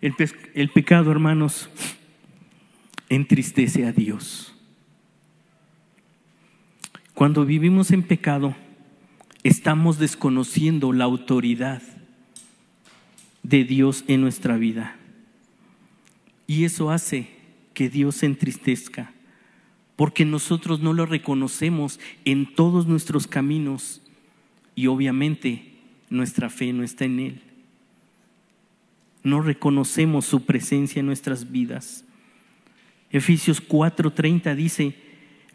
El, 0.00 0.14
el 0.54 0.68
pecado, 0.70 1.10
hermanos, 1.10 1.70
entristece 3.08 3.86
a 3.86 3.92
Dios. 3.92 4.54
Cuando 7.14 7.46
vivimos 7.46 7.92
en 7.92 8.02
pecado, 8.02 8.54
estamos 9.44 9.98
desconociendo 9.98 10.92
la 10.92 11.04
autoridad 11.04 11.82
de 13.42 13.64
Dios 13.64 14.02
en 14.08 14.22
nuestra 14.22 14.56
vida. 14.56 14.96
Y 16.46 16.64
eso 16.64 16.90
hace 16.90 17.28
que 17.74 17.90
Dios 17.90 18.16
se 18.16 18.26
entristezca, 18.26 19.12
porque 19.96 20.24
nosotros 20.24 20.80
no 20.80 20.94
lo 20.94 21.04
reconocemos 21.04 22.00
en 22.24 22.54
todos 22.54 22.86
nuestros 22.86 23.26
caminos 23.26 24.00
y 24.74 24.86
obviamente 24.86 25.74
nuestra 26.08 26.48
fe 26.48 26.72
no 26.72 26.82
está 26.82 27.04
en 27.04 27.20
Él. 27.20 27.42
No 29.22 29.42
reconocemos 29.42 30.24
su 30.24 30.44
presencia 30.44 31.00
en 31.00 31.06
nuestras 31.06 31.50
vidas. 31.50 32.04
Efesios 33.10 33.60
4:30 33.60 34.54
dice, 34.54 35.03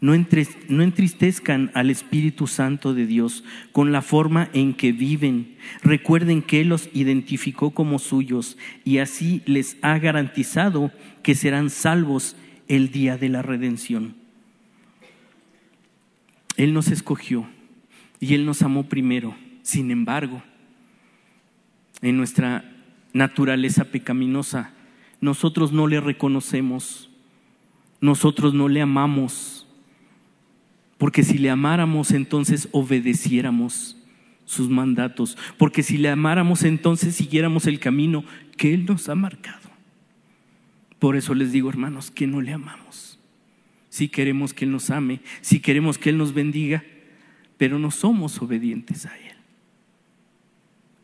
no, 0.00 0.14
entristezcan 0.14 1.70
al 1.74 1.90
Espíritu 1.90 2.46
Santo 2.46 2.94
de 2.94 3.06
Dios 3.06 3.44
con 3.72 3.92
la 3.92 4.02
forma 4.02 4.48
en 4.52 4.74
que 4.74 4.92
viven. 4.92 5.56
Recuerden 5.82 6.42
que 6.42 6.60
Él 6.62 6.68
los 6.68 6.88
identificó 6.92 7.72
como 7.72 7.98
suyos 7.98 8.56
y 8.84 8.98
así 8.98 9.42
les 9.46 9.76
ha 9.82 9.98
garantizado 9.98 10.90
que 11.22 11.34
serán 11.34 11.70
salvos 11.70 12.36
el 12.68 12.90
día 12.90 13.18
de 13.18 13.28
la 13.28 13.42
redención. 13.42 14.14
Él 16.56 16.72
nos 16.72 16.88
escogió 16.88 17.48
y 18.20 18.34
Él 18.34 18.46
nos 18.46 18.62
amó 18.62 18.88
primero. 18.88 19.34
Sin 19.62 19.90
embargo, 19.90 20.42
en 22.00 22.16
nuestra 22.16 22.64
naturaleza 23.12 23.84
pecaminosa, 23.84 24.72
nosotros 25.20 25.72
no 25.72 25.86
le 25.86 26.00
reconocemos 26.00 27.10
nosotros 28.00 28.54
no 28.54 28.68
le 28.68 28.80
amamos. 28.80 29.59
Porque 31.00 31.22
si 31.22 31.38
le 31.38 31.48
amáramos, 31.48 32.10
entonces 32.10 32.68
obedeciéramos 32.72 33.96
sus 34.44 34.68
mandatos. 34.68 35.38
Porque 35.56 35.82
si 35.82 35.96
le 35.96 36.10
amáramos, 36.10 36.62
entonces 36.62 37.14
siguiéramos 37.14 37.66
el 37.66 37.80
camino 37.80 38.22
que 38.58 38.74
Él 38.74 38.84
nos 38.84 39.08
ha 39.08 39.14
marcado. 39.14 39.70
Por 40.98 41.16
eso 41.16 41.32
les 41.32 41.52
digo, 41.52 41.70
hermanos, 41.70 42.10
que 42.10 42.26
no 42.26 42.42
le 42.42 42.52
amamos. 42.52 43.18
Si 43.88 44.10
queremos 44.10 44.52
que 44.52 44.66
Él 44.66 44.72
nos 44.72 44.90
ame, 44.90 45.20
si 45.40 45.60
queremos 45.60 45.96
que 45.96 46.10
Él 46.10 46.18
nos 46.18 46.34
bendiga, 46.34 46.84
pero 47.56 47.78
no 47.78 47.90
somos 47.90 48.42
obedientes 48.42 49.06
a 49.06 49.16
Él. 49.16 49.36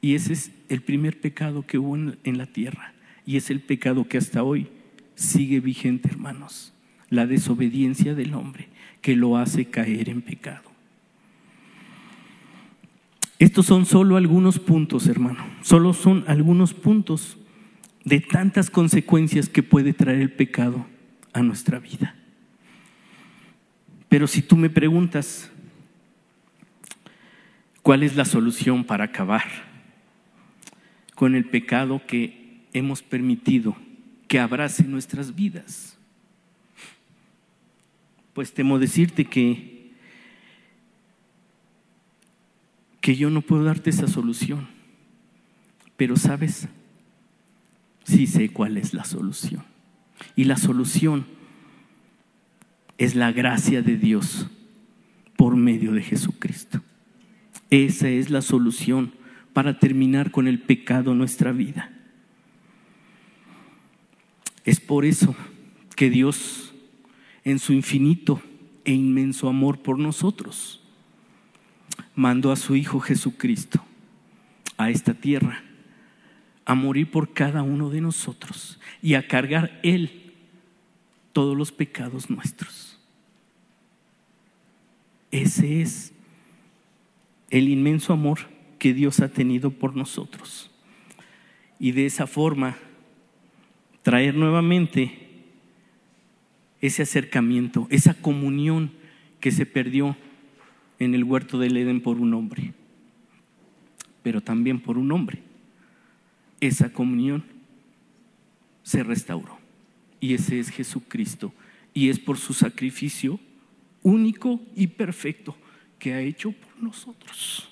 Y 0.02 0.14
ese 0.14 0.34
es 0.34 0.50
el 0.68 0.82
primer 0.82 1.18
pecado 1.22 1.66
que 1.66 1.78
hubo 1.78 1.96
en 1.96 2.36
la 2.36 2.44
tierra. 2.44 2.92
Y 3.24 3.38
es 3.38 3.48
el 3.48 3.60
pecado 3.60 4.06
que 4.06 4.18
hasta 4.18 4.42
hoy 4.42 4.68
sigue 5.14 5.60
vigente, 5.60 6.10
hermanos 6.10 6.74
la 7.10 7.26
desobediencia 7.26 8.14
del 8.14 8.34
hombre 8.34 8.68
que 9.06 9.14
lo 9.14 9.36
hace 9.36 9.66
caer 9.66 10.08
en 10.08 10.20
pecado. 10.20 10.68
Estos 13.38 13.66
son 13.66 13.86
solo 13.86 14.16
algunos 14.16 14.58
puntos, 14.58 15.06
hermano, 15.06 15.46
solo 15.62 15.92
son 15.92 16.24
algunos 16.26 16.74
puntos 16.74 17.38
de 18.02 18.18
tantas 18.18 18.68
consecuencias 18.68 19.48
que 19.48 19.62
puede 19.62 19.92
traer 19.92 20.22
el 20.22 20.32
pecado 20.32 20.86
a 21.32 21.40
nuestra 21.42 21.78
vida. 21.78 22.16
Pero 24.08 24.26
si 24.26 24.42
tú 24.42 24.56
me 24.56 24.70
preguntas, 24.70 25.52
¿cuál 27.82 28.02
es 28.02 28.16
la 28.16 28.24
solución 28.24 28.82
para 28.82 29.04
acabar 29.04 29.44
con 31.14 31.36
el 31.36 31.44
pecado 31.44 32.02
que 32.08 32.66
hemos 32.72 33.04
permitido 33.04 33.76
que 34.26 34.40
abrace 34.40 34.82
nuestras 34.82 35.36
vidas? 35.36 35.95
Pues 38.36 38.52
temo 38.52 38.78
decirte 38.78 39.24
que, 39.24 39.92
que 43.00 43.16
yo 43.16 43.30
no 43.30 43.40
puedo 43.40 43.64
darte 43.64 43.88
esa 43.88 44.08
solución, 44.08 44.68
pero 45.96 46.16
sabes, 46.16 46.68
sí 48.04 48.26
sé 48.26 48.50
cuál 48.50 48.76
es 48.76 48.92
la 48.92 49.04
solución. 49.04 49.64
Y 50.36 50.44
la 50.44 50.58
solución 50.58 51.24
es 52.98 53.14
la 53.14 53.32
gracia 53.32 53.80
de 53.80 53.96
Dios 53.96 54.48
por 55.38 55.56
medio 55.56 55.92
de 55.92 56.02
Jesucristo. 56.02 56.82
Esa 57.70 58.10
es 58.10 58.28
la 58.28 58.42
solución 58.42 59.14
para 59.54 59.78
terminar 59.78 60.30
con 60.30 60.46
el 60.46 60.60
pecado 60.60 61.12
en 61.12 61.18
nuestra 61.18 61.52
vida. 61.52 61.90
Es 64.66 64.78
por 64.78 65.06
eso 65.06 65.34
que 65.96 66.10
Dios, 66.10 66.65
en 67.46 67.60
su 67.60 67.72
infinito 67.72 68.42
e 68.84 68.92
inmenso 68.92 69.48
amor 69.48 69.78
por 69.78 70.00
nosotros, 70.00 70.82
mandó 72.16 72.50
a 72.50 72.56
su 72.56 72.74
Hijo 72.74 72.98
Jesucristo 72.98 73.80
a 74.76 74.90
esta 74.90 75.14
tierra 75.14 75.62
a 76.64 76.74
morir 76.74 77.08
por 77.08 77.32
cada 77.32 77.62
uno 77.62 77.88
de 77.88 78.00
nosotros 78.00 78.80
y 79.00 79.14
a 79.14 79.28
cargar 79.28 79.78
Él 79.84 80.34
todos 81.32 81.56
los 81.56 81.70
pecados 81.70 82.28
nuestros. 82.28 82.98
Ese 85.30 85.82
es 85.82 86.12
el 87.50 87.68
inmenso 87.68 88.12
amor 88.12 88.40
que 88.80 88.92
Dios 88.92 89.20
ha 89.20 89.28
tenido 89.28 89.70
por 89.70 89.94
nosotros. 89.94 90.72
Y 91.78 91.92
de 91.92 92.06
esa 92.06 92.26
forma 92.26 92.76
traer 94.02 94.34
nuevamente 94.34 95.25
ese 96.86 97.02
acercamiento, 97.02 97.86
esa 97.90 98.14
comunión 98.14 98.92
que 99.40 99.50
se 99.50 99.66
perdió 99.66 100.16
en 100.98 101.14
el 101.14 101.24
huerto 101.24 101.58
del 101.58 101.76
Edén 101.76 102.00
por 102.00 102.18
un 102.18 102.34
hombre, 102.34 102.72
pero 104.22 104.40
también 104.40 104.80
por 104.80 104.98
un 104.98 105.12
hombre 105.12 105.42
esa 106.60 106.92
comunión 106.92 107.44
se 108.82 109.02
restauró. 109.02 109.58
Y 110.20 110.34
ese 110.34 110.58
es 110.58 110.70
Jesucristo. 110.70 111.52
Y 111.92 112.08
es 112.08 112.18
por 112.18 112.38
su 112.38 112.54
sacrificio 112.54 113.40
único 114.02 114.60
y 114.74 114.86
perfecto 114.86 115.56
que 115.98 116.12
ha 116.12 116.20
hecho 116.20 116.52
por 116.52 116.82
nosotros. 116.82 117.68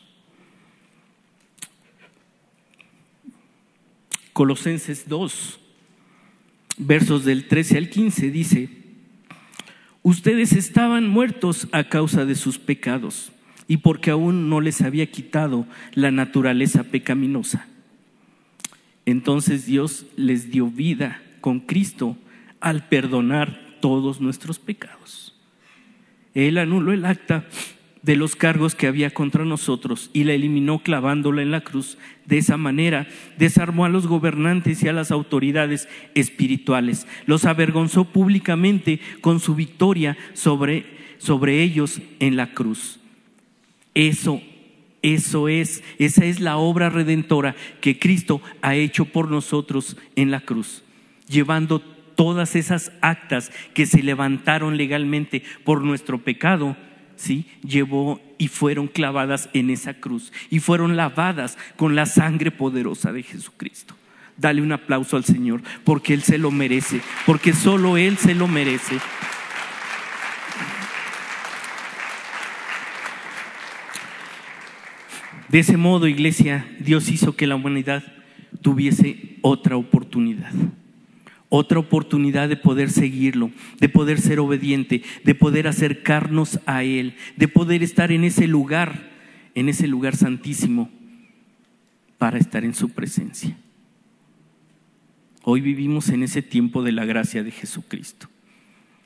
Colosenses 4.32 5.08
2, 5.08 5.60
versos 6.78 7.24
del 7.24 7.46
13 7.46 7.78
al 7.78 7.88
15 7.88 8.30
dice, 8.30 8.83
ustedes 10.04 10.52
estaban 10.52 11.08
muertos 11.08 11.66
a 11.72 11.88
causa 11.88 12.24
de 12.24 12.36
sus 12.36 12.58
pecados 12.58 13.32
y 13.66 13.78
porque 13.78 14.12
aún 14.12 14.48
no 14.48 14.60
les 14.60 14.82
había 14.82 15.10
quitado 15.10 15.66
la 15.94 16.12
naturaleza 16.12 16.84
pecaminosa 16.84 17.66
entonces 19.06 19.66
Dios 19.66 20.06
les 20.16 20.50
dio 20.50 20.68
vida 20.68 21.22
con 21.40 21.60
Cristo 21.60 22.16
al 22.60 22.88
perdonar 22.88 23.76
todos 23.80 24.20
nuestros 24.20 24.58
pecados. 24.58 25.34
Él 26.32 26.58
anuló 26.58 26.92
el 26.92 27.04
acta 27.04 27.46
de 28.04 28.16
los 28.16 28.36
cargos 28.36 28.74
que 28.74 28.86
había 28.86 29.10
contra 29.10 29.44
nosotros 29.46 30.10
y 30.12 30.24
la 30.24 30.34
eliminó 30.34 30.80
clavándola 30.80 31.40
en 31.40 31.50
la 31.50 31.62
cruz. 31.62 31.96
De 32.26 32.36
esa 32.36 32.58
manera 32.58 33.08
desarmó 33.38 33.86
a 33.86 33.88
los 33.88 34.06
gobernantes 34.06 34.82
y 34.82 34.88
a 34.88 34.92
las 34.92 35.10
autoridades 35.10 35.88
espirituales, 36.14 37.06
los 37.24 37.46
avergonzó 37.46 38.04
públicamente 38.04 39.00
con 39.22 39.40
su 39.40 39.54
victoria 39.54 40.18
sobre, 40.34 40.84
sobre 41.18 41.62
ellos 41.62 42.00
en 42.20 42.36
la 42.36 42.52
cruz. 42.52 43.00
Eso 43.94 44.42
eso 45.00 45.48
es, 45.48 45.84
esa 45.98 46.24
es 46.24 46.40
la 46.40 46.56
obra 46.56 46.88
redentora 46.88 47.54
que 47.82 47.98
Cristo 47.98 48.40
ha 48.62 48.74
hecho 48.74 49.04
por 49.04 49.30
nosotros 49.30 49.98
en 50.16 50.30
la 50.30 50.40
cruz, 50.40 50.82
llevando 51.28 51.80
todas 51.80 52.56
esas 52.56 52.90
actas 53.02 53.52
que 53.74 53.84
se 53.84 54.02
levantaron 54.02 54.78
legalmente 54.78 55.42
por 55.62 55.84
nuestro 55.84 56.24
pecado, 56.24 56.74
¿sí? 57.16 57.46
Llevó 57.62 58.20
y 58.38 58.48
fueron 58.48 58.88
clavadas 58.88 59.48
en 59.52 59.70
esa 59.70 59.94
cruz 59.94 60.32
y 60.50 60.60
fueron 60.60 60.96
lavadas 60.96 61.58
con 61.76 61.94
la 61.94 62.06
sangre 62.06 62.50
poderosa 62.50 63.12
de 63.12 63.22
Jesucristo. 63.22 63.94
Dale 64.36 64.62
un 64.62 64.72
aplauso 64.72 65.16
al 65.16 65.24
Señor 65.24 65.62
porque 65.84 66.14
Él 66.14 66.22
se 66.22 66.38
lo 66.38 66.50
merece, 66.50 67.00
porque 67.26 67.52
solo 67.52 67.96
Él 67.96 68.18
se 68.18 68.34
lo 68.34 68.48
merece. 68.48 68.98
De 75.48 75.60
ese 75.60 75.76
modo, 75.76 76.08
iglesia, 76.08 76.66
Dios 76.80 77.08
hizo 77.10 77.36
que 77.36 77.46
la 77.46 77.54
humanidad 77.54 78.02
tuviese 78.60 79.38
otra 79.40 79.76
oportunidad. 79.76 80.52
Otra 81.56 81.78
oportunidad 81.78 82.48
de 82.48 82.56
poder 82.56 82.90
seguirlo, 82.90 83.52
de 83.78 83.88
poder 83.88 84.20
ser 84.20 84.40
obediente, 84.40 85.04
de 85.22 85.36
poder 85.36 85.68
acercarnos 85.68 86.58
a 86.66 86.82
Él, 86.82 87.14
de 87.36 87.46
poder 87.46 87.84
estar 87.84 88.10
en 88.10 88.24
ese 88.24 88.48
lugar, 88.48 89.12
en 89.54 89.68
ese 89.68 89.86
lugar 89.86 90.16
santísimo, 90.16 90.90
para 92.18 92.38
estar 92.38 92.64
en 92.64 92.74
su 92.74 92.88
presencia. 92.88 93.56
Hoy 95.44 95.60
vivimos 95.60 96.08
en 96.08 96.24
ese 96.24 96.42
tiempo 96.42 96.82
de 96.82 96.90
la 96.90 97.04
gracia 97.04 97.44
de 97.44 97.52
Jesucristo. 97.52 98.28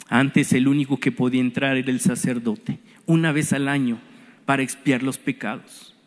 Antes 0.09 0.55
el 0.55 0.69
único 0.69 0.99
que 0.99 1.13
podía 1.13 1.43
entrar 1.43 1.77
era 1.77 1.91
el 1.91 2.01
sacerdote, 2.01 2.79
una 3.05 3.31
vez 3.31 3.53
al 3.53 3.69
año, 3.69 3.99
para 4.47 4.63
expiar 4.63 5.03
los 5.03 5.19
pecados. 5.19 5.98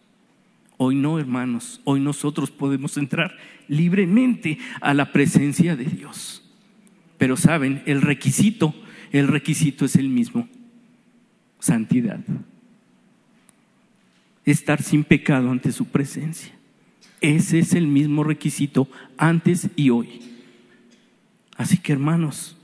Hoy 0.83 0.95
no, 0.95 1.19
hermanos, 1.19 1.79
hoy 1.83 1.99
nosotros 1.99 2.49
podemos 2.49 2.97
entrar 2.97 3.37
libremente 3.67 4.57
a 4.81 4.95
la 4.95 5.11
presencia 5.11 5.75
de 5.75 5.85
Dios. 5.85 6.43
Pero 7.19 7.37
saben, 7.37 7.83
el 7.85 8.01
requisito, 8.01 8.73
el 9.11 9.27
requisito 9.27 9.85
es 9.85 9.95
el 9.95 10.09
mismo, 10.09 10.49
santidad. 11.59 12.19
Estar 14.43 14.81
sin 14.81 15.03
pecado 15.03 15.51
ante 15.51 15.71
su 15.71 15.85
presencia. 15.85 16.51
Ese 17.21 17.59
es 17.59 17.75
el 17.75 17.85
mismo 17.85 18.23
requisito 18.23 18.89
antes 19.17 19.69
y 19.75 19.91
hoy. 19.91 20.19
Así 21.57 21.77
que 21.77 21.93
hermanos, 21.93 22.57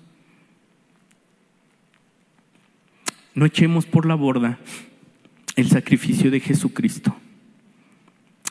no 3.36 3.46
echemos 3.46 3.86
por 3.86 4.08
la 4.08 4.16
borda 4.16 4.58
el 5.56 5.70
sacrificio 5.70 6.32
de 6.32 6.40
Jesucristo 6.40 7.16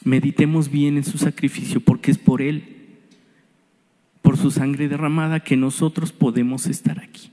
meditemos 0.07 0.71
bien 0.71 0.97
en 0.97 1.05
su 1.05 1.19
sacrificio, 1.19 1.81
porque 1.81 2.13
es 2.13 2.19
por 2.19 2.41
Él, 2.41 2.77
por 4.23 4.37
su 4.37 4.53
sangre 4.53 4.89
derramada, 4.89 5.41
que 5.41 5.57
nosotros 5.57 6.13
podemos 6.13 6.67
estar 6.67 7.01
aquí. 7.01 7.31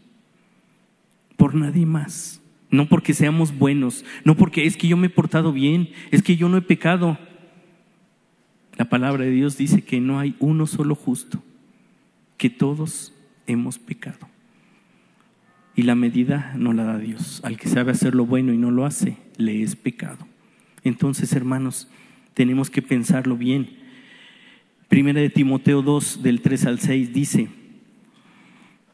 Por 1.37 1.53
nadie 1.53 1.85
más. 1.85 2.41
No 2.71 2.89
porque 2.89 3.13
seamos 3.13 3.55
buenos, 3.55 4.03
no 4.25 4.35
porque 4.35 4.65
es 4.65 4.75
que 4.75 4.87
yo 4.87 4.97
me 4.97 5.05
he 5.05 5.11
portado 5.11 5.53
bien, 5.53 5.89
es 6.09 6.23
que 6.23 6.35
yo 6.35 6.49
no 6.49 6.57
he 6.57 6.63
pecado. 6.63 7.19
La 8.75 8.85
palabra 8.85 9.23
de 9.25 9.29
Dios 9.29 9.55
dice 9.55 9.83
que 9.83 10.01
no 10.01 10.19
hay 10.19 10.35
uno 10.39 10.65
solo 10.65 10.95
justo, 10.95 11.43
que 12.37 12.49
todos 12.49 13.13
hemos 13.45 13.77
pecado. 13.77 14.27
Y 15.75 15.83
la 15.83 15.93
medida 15.93 16.53
no 16.57 16.73
la 16.73 16.85
da 16.85 16.97
Dios. 16.97 17.39
Al 17.43 17.57
que 17.57 17.69
sabe 17.69 17.91
hacer 17.91 18.15
lo 18.15 18.25
bueno 18.25 18.51
y 18.51 18.57
no 18.57 18.71
lo 18.71 18.87
hace, 18.87 19.17
le 19.37 19.61
es 19.61 19.75
pecado. 19.75 20.27
Entonces, 20.83 21.33
hermanos, 21.33 21.87
tenemos 22.33 22.69
que 22.69 22.81
pensarlo 22.81 23.37
bien. 23.37 23.69
Primera 24.87 25.21
de 25.21 25.29
Timoteo 25.29 25.81
2, 25.81 26.21
del 26.21 26.41
3 26.41 26.65
al 26.65 26.79
6 26.79 27.13
dice, 27.13 27.49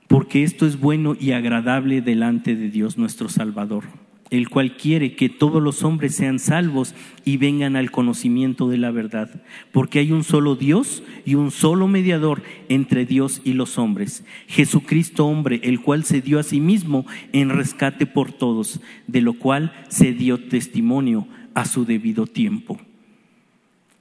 porque 0.07 0.43
esto 0.43 0.65
es 0.65 0.79
bueno 0.79 1.15
y 1.19 1.31
agradable 1.31 2.01
delante 2.01 2.55
de 2.55 2.69
Dios 2.69 2.97
nuestro 2.97 3.29
Salvador, 3.29 3.83
el 4.31 4.49
cual 4.49 4.75
quiere 4.75 5.15
que 5.15 5.29
todos 5.29 5.61
los 5.61 5.83
hombres 5.83 6.15
sean 6.15 6.39
salvos 6.39 6.95
y 7.25 7.37
vengan 7.37 7.75
al 7.75 7.91
conocimiento 7.91 8.69
de 8.69 8.77
la 8.77 8.89
verdad, 8.89 9.43
porque 9.71 9.99
hay 9.99 10.11
un 10.11 10.23
solo 10.23 10.55
Dios 10.55 11.03
y 11.25 11.35
un 11.35 11.51
solo 11.51 11.87
mediador 11.87 12.41
entre 12.69 13.05
Dios 13.05 13.41
y 13.43 13.53
los 13.53 13.77
hombres, 13.77 14.23
Jesucristo 14.47 15.27
hombre, 15.27 15.59
el 15.63 15.79
cual 15.79 16.03
se 16.03 16.21
dio 16.21 16.39
a 16.39 16.43
sí 16.43 16.59
mismo 16.59 17.05
en 17.31 17.49
rescate 17.49 18.07
por 18.07 18.31
todos, 18.31 18.81
de 19.05 19.21
lo 19.21 19.33
cual 19.33 19.73
se 19.89 20.13
dio 20.13 20.39
testimonio 20.39 21.27
a 21.53 21.65
su 21.65 21.85
debido 21.85 22.25
tiempo. 22.25 22.79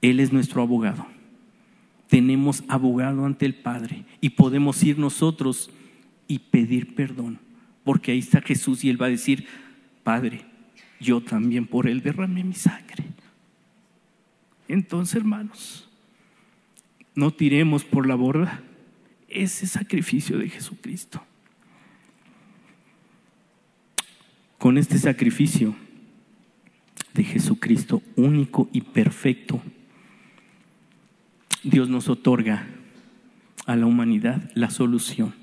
Él 0.01 0.19
es 0.19 0.31
nuestro 0.31 0.61
abogado. 0.61 1.05
Tenemos 2.07 2.63
abogado 2.67 3.25
ante 3.25 3.45
el 3.45 3.55
Padre 3.55 4.05
y 4.21 4.31
podemos 4.31 4.81
ir 4.83 4.97
nosotros 4.97 5.69
y 6.27 6.39
pedir 6.39 6.95
perdón, 6.95 7.39
porque 7.83 8.11
ahí 8.11 8.19
está 8.19 8.41
Jesús 8.41 8.83
y 8.83 8.89
Él 8.89 9.01
va 9.01 9.07
a 9.07 9.09
decir, 9.09 9.45
Padre, 10.03 10.45
yo 10.99 11.21
también 11.21 11.65
por 11.65 11.87
Él 11.87 12.01
derramé 12.01 12.43
mi 12.43 12.55
sangre. 12.55 13.05
Entonces, 14.67 15.15
hermanos, 15.15 15.89
no 17.15 17.31
tiremos 17.31 17.83
por 17.83 18.07
la 18.07 18.15
borda 18.15 18.61
ese 19.27 19.67
sacrificio 19.67 20.37
de 20.37 20.49
Jesucristo. 20.49 21.23
Con 24.57 24.77
este 24.77 24.97
sacrificio 24.97 25.75
de 27.13 27.23
Jesucristo 27.23 28.03
único 28.15 28.69
y 28.71 28.81
perfecto, 28.81 29.61
Dios 31.63 31.89
nos 31.89 32.07
otorga 32.07 32.67
a 33.65 33.75
la 33.75 33.85
humanidad 33.85 34.49
la 34.55 34.69
solución 34.69 35.33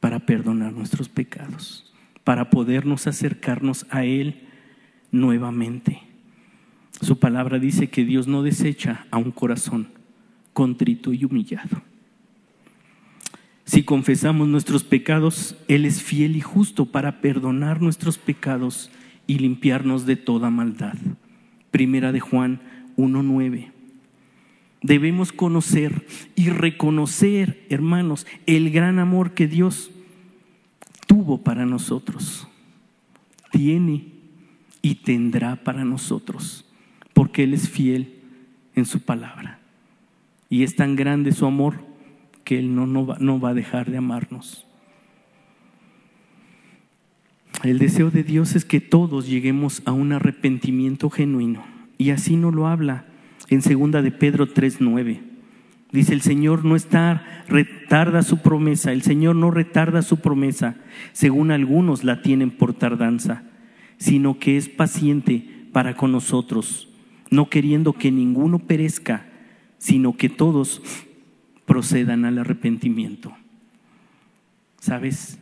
para 0.00 0.20
perdonar 0.26 0.72
nuestros 0.72 1.08
pecados, 1.08 1.92
para 2.22 2.50
podernos 2.50 3.06
acercarnos 3.06 3.86
a 3.90 4.04
Él 4.04 4.48
nuevamente. 5.10 6.02
Su 7.00 7.18
palabra 7.18 7.58
dice 7.58 7.88
que 7.88 8.04
Dios 8.04 8.28
no 8.28 8.42
desecha 8.42 9.06
a 9.10 9.16
un 9.16 9.30
corazón 9.30 9.88
contrito 10.52 11.12
y 11.12 11.24
humillado. 11.24 11.82
Si 13.64 13.84
confesamos 13.84 14.48
nuestros 14.48 14.84
pecados, 14.84 15.56
Él 15.66 15.86
es 15.86 16.02
fiel 16.02 16.36
y 16.36 16.40
justo 16.40 16.86
para 16.86 17.22
perdonar 17.22 17.80
nuestros 17.80 18.18
pecados 18.18 18.90
y 19.26 19.38
limpiarnos 19.38 20.04
de 20.04 20.16
toda 20.16 20.50
maldad. 20.50 20.94
Primera 21.70 22.12
de 22.12 22.20
Juan 22.20 22.60
1.9. 22.98 23.81
Debemos 24.82 25.32
conocer 25.32 26.06
y 26.34 26.50
reconocer, 26.50 27.64
hermanos, 27.68 28.26
el 28.46 28.70
gran 28.70 28.98
amor 28.98 29.32
que 29.32 29.46
Dios 29.46 29.90
tuvo 31.06 31.42
para 31.42 31.66
nosotros, 31.66 32.48
tiene 33.50 34.06
y 34.80 34.96
tendrá 34.96 35.56
para 35.56 35.84
nosotros, 35.84 36.64
porque 37.12 37.44
Él 37.44 37.54
es 37.54 37.68
fiel 37.68 38.14
en 38.74 38.84
su 38.84 39.00
palabra. 39.00 39.60
Y 40.48 40.64
es 40.64 40.74
tan 40.74 40.96
grande 40.96 41.32
su 41.32 41.46
amor 41.46 41.84
que 42.44 42.58
Él 42.58 42.74
no, 42.74 42.86
no, 42.86 43.06
va, 43.06 43.18
no 43.20 43.38
va 43.38 43.50
a 43.50 43.54
dejar 43.54 43.90
de 43.90 43.98
amarnos. 43.98 44.66
El 47.62 47.78
deseo 47.78 48.10
de 48.10 48.24
Dios 48.24 48.56
es 48.56 48.64
que 48.64 48.80
todos 48.80 49.28
lleguemos 49.28 49.82
a 49.84 49.92
un 49.92 50.12
arrepentimiento 50.12 51.08
genuino. 51.08 51.64
Y 51.96 52.10
así 52.10 52.34
nos 52.34 52.52
lo 52.52 52.66
habla 52.66 53.06
en 53.54 53.62
segunda 53.62 54.02
de 54.02 54.10
Pedro 54.10 54.46
3:9. 54.46 55.20
Dice, 55.92 56.14
el 56.14 56.22
Señor 56.22 56.64
no 56.64 56.74
está, 56.74 57.44
retarda 57.48 58.22
su 58.22 58.38
promesa, 58.38 58.92
el 58.92 59.02
Señor 59.02 59.36
no 59.36 59.50
retarda 59.50 60.00
su 60.00 60.20
promesa, 60.20 60.76
según 61.12 61.50
algunos 61.50 62.02
la 62.02 62.22
tienen 62.22 62.50
por 62.50 62.72
tardanza, 62.72 63.42
sino 63.98 64.38
que 64.38 64.56
es 64.56 64.70
paciente 64.70 65.66
para 65.70 65.94
con 65.94 66.10
nosotros, 66.10 66.88
no 67.30 67.50
queriendo 67.50 67.92
que 67.92 68.10
ninguno 68.10 68.58
perezca, 68.58 69.26
sino 69.76 70.16
que 70.16 70.30
todos 70.30 70.80
procedan 71.66 72.24
al 72.24 72.38
arrepentimiento. 72.38 73.34
¿Sabes? 74.80 75.38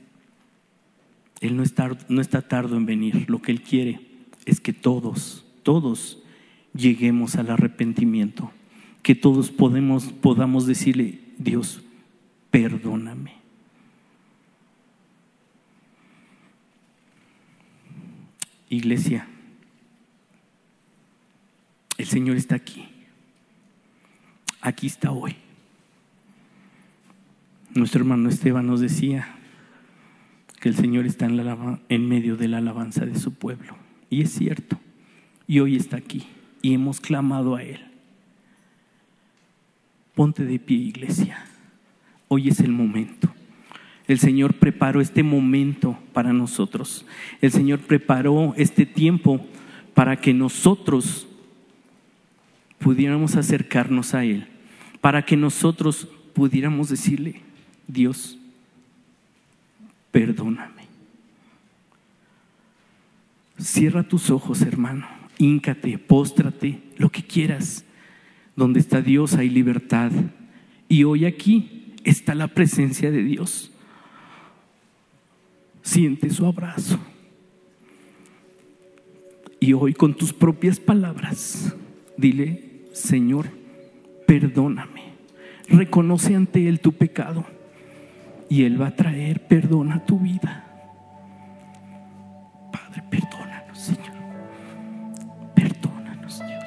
Él 1.41 1.57
no 1.57 1.63
está, 1.63 1.97
no 2.09 2.21
está 2.21 2.43
tardo 2.43 2.77
en 2.77 2.87
venir, 2.87 3.31
lo 3.31 3.41
que 3.41 3.53
Él 3.53 3.63
quiere 3.63 4.01
es 4.47 4.61
que 4.61 4.73
todos, 4.73 5.47
todos 5.63 6.20
lleguemos 6.75 7.37
al 7.37 7.51
arrepentimiento 7.51 8.53
que 9.03 9.15
todos 9.15 9.51
podemos, 9.51 10.13
podamos 10.13 10.67
decirle, 10.67 11.21
Dios, 11.39 11.83
perdóname. 12.51 13.35
Iglesia, 18.69 19.27
el 21.99 22.07
Señor 22.07 22.37
está 22.37 22.55
aquí. 22.55 22.87
Aquí 24.61 24.87
está 24.87 25.11
hoy. 25.11 25.35
Nuestro 27.75 28.01
hermano 28.01 28.29
Esteban 28.29 28.67
nos 28.67 28.81
decía 28.81 29.37
que 30.61 30.69
el 30.69 30.77
Señor 30.77 31.07
está 31.07 31.25
en, 31.27 31.37
la, 31.37 31.81
en 31.89 32.09
medio 32.09 32.37
de 32.37 32.49
la 32.49 32.59
alabanza 32.59 33.07
de 33.07 33.19
su 33.19 33.35
pueblo. 33.35 33.77
Y 34.11 34.23
es 34.23 34.33
cierto. 34.33 34.79
Y 35.47 35.61
hoy 35.61 35.77
está 35.77 35.97
aquí. 35.97 36.27
Y 36.63 36.75
hemos 36.75 37.01
clamado 37.01 37.57
a 37.57 37.63
Él. 37.63 37.81
Ponte 40.15 40.45
de 40.45 40.59
pie, 40.59 40.77
iglesia. 40.77 41.45
Hoy 42.29 42.49
es 42.49 42.61
el 42.61 42.73
momento. 42.73 43.33
El 44.07 44.19
Señor 44.19 44.55
preparó 44.55 45.01
este 45.01 45.23
momento 45.23 45.99
para 46.13 46.33
nosotros. 46.33 47.07
El 47.41 47.53
Señor 47.53 47.79
preparó 47.79 48.55
este 48.57 48.85
tiempo 48.85 49.47
para 49.95 50.17
que 50.17 50.35
nosotros 50.35 51.29
pudiéramos 52.81 53.37
acercarnos 53.37 54.15
a 54.15 54.25
Él, 54.25 54.49
para 55.01 55.25
que 55.25 55.37
nosotros 55.37 56.09
pudiéramos 56.35 56.89
decirle, 56.89 57.43
Dios, 57.87 58.39
perdóname. 60.11 60.85
Cierra 63.59 64.03
tus 64.03 64.31
ojos, 64.31 64.63
hermano, 64.63 65.07
híncate, 65.41 65.99
póstrate, 65.99 66.81
lo 66.97 67.11
que 67.11 67.23
quieras. 67.23 67.85
Donde 68.55 68.79
está 68.79 69.01
Dios 69.01 69.35
hay 69.35 69.49
libertad. 69.49 70.13
Y 70.89 71.05
hoy 71.05 71.25
aquí 71.25 71.95
está 72.05 72.35
la 72.35 72.49
presencia 72.49 73.11
de 73.11 73.23
Dios. 73.23 73.73
Siente 75.83 76.29
su 76.31 76.45
abrazo. 76.47 77.01
Y 79.59 79.73
hoy 79.73 79.95
con 79.95 80.15
tus 80.15 80.33
propias 80.33 80.79
palabras, 80.79 81.75
dile, 82.17 82.83
Señor, 82.93 83.47
perdóname. 84.27 85.11
Reconoce 85.69 86.35
ante 86.35 86.69
Él 86.69 86.81
tu 86.81 86.93
pecado 86.93 87.45
y 88.49 88.65
Él 88.65 88.81
va 88.81 88.89
a 88.89 88.97
traer 88.97 89.47
perdón 89.47 89.93
a 89.93 90.05
tu 90.05 90.19
vida. 90.19 90.67
Padre, 92.73 93.05
perdona. 93.11 93.50
Christ. 96.31 96.60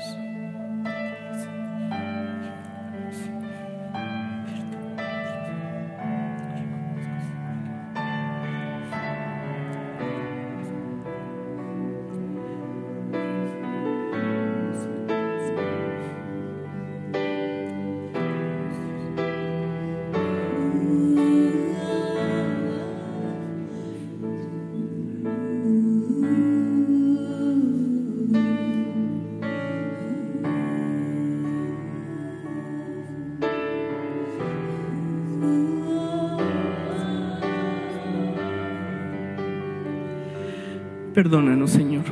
Perdónanos, 41.13 41.69
Señor. 41.69 42.03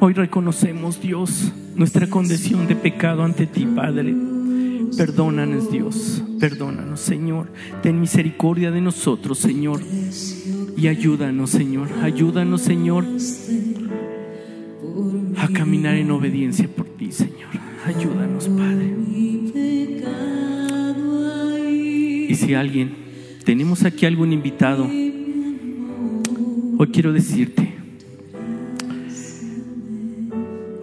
Hoy 0.00 0.14
reconocemos, 0.14 1.00
Dios, 1.00 1.52
nuestra 1.76 2.08
condición 2.08 2.66
de 2.66 2.74
pecado 2.74 3.22
ante 3.22 3.46
ti, 3.46 3.66
Padre. 3.66 4.14
Perdónanos, 4.96 5.70
Dios. 5.70 6.22
Perdónanos, 6.40 7.00
Señor. 7.00 7.48
Ten 7.82 8.00
misericordia 8.00 8.70
de 8.70 8.80
nosotros, 8.80 9.38
Señor. 9.38 9.80
Y 10.76 10.88
ayúdanos, 10.88 11.50
Señor. 11.50 11.88
Ayúdanos, 12.02 12.62
Señor, 12.62 13.04
a 15.36 15.48
caminar 15.48 15.96
en 15.96 16.10
obediencia 16.10 16.66
por 16.66 16.86
ti, 16.86 17.12
Señor. 17.12 17.50
Ayúdanos, 17.84 18.48
Padre. 18.48 18.94
Y 22.28 22.34
si 22.34 22.54
alguien, 22.54 22.94
tenemos 23.44 23.84
aquí 23.84 24.06
algún 24.06 24.32
invitado, 24.32 24.84
hoy 26.78 26.88
quiero 26.90 27.12
decirte, 27.12 27.73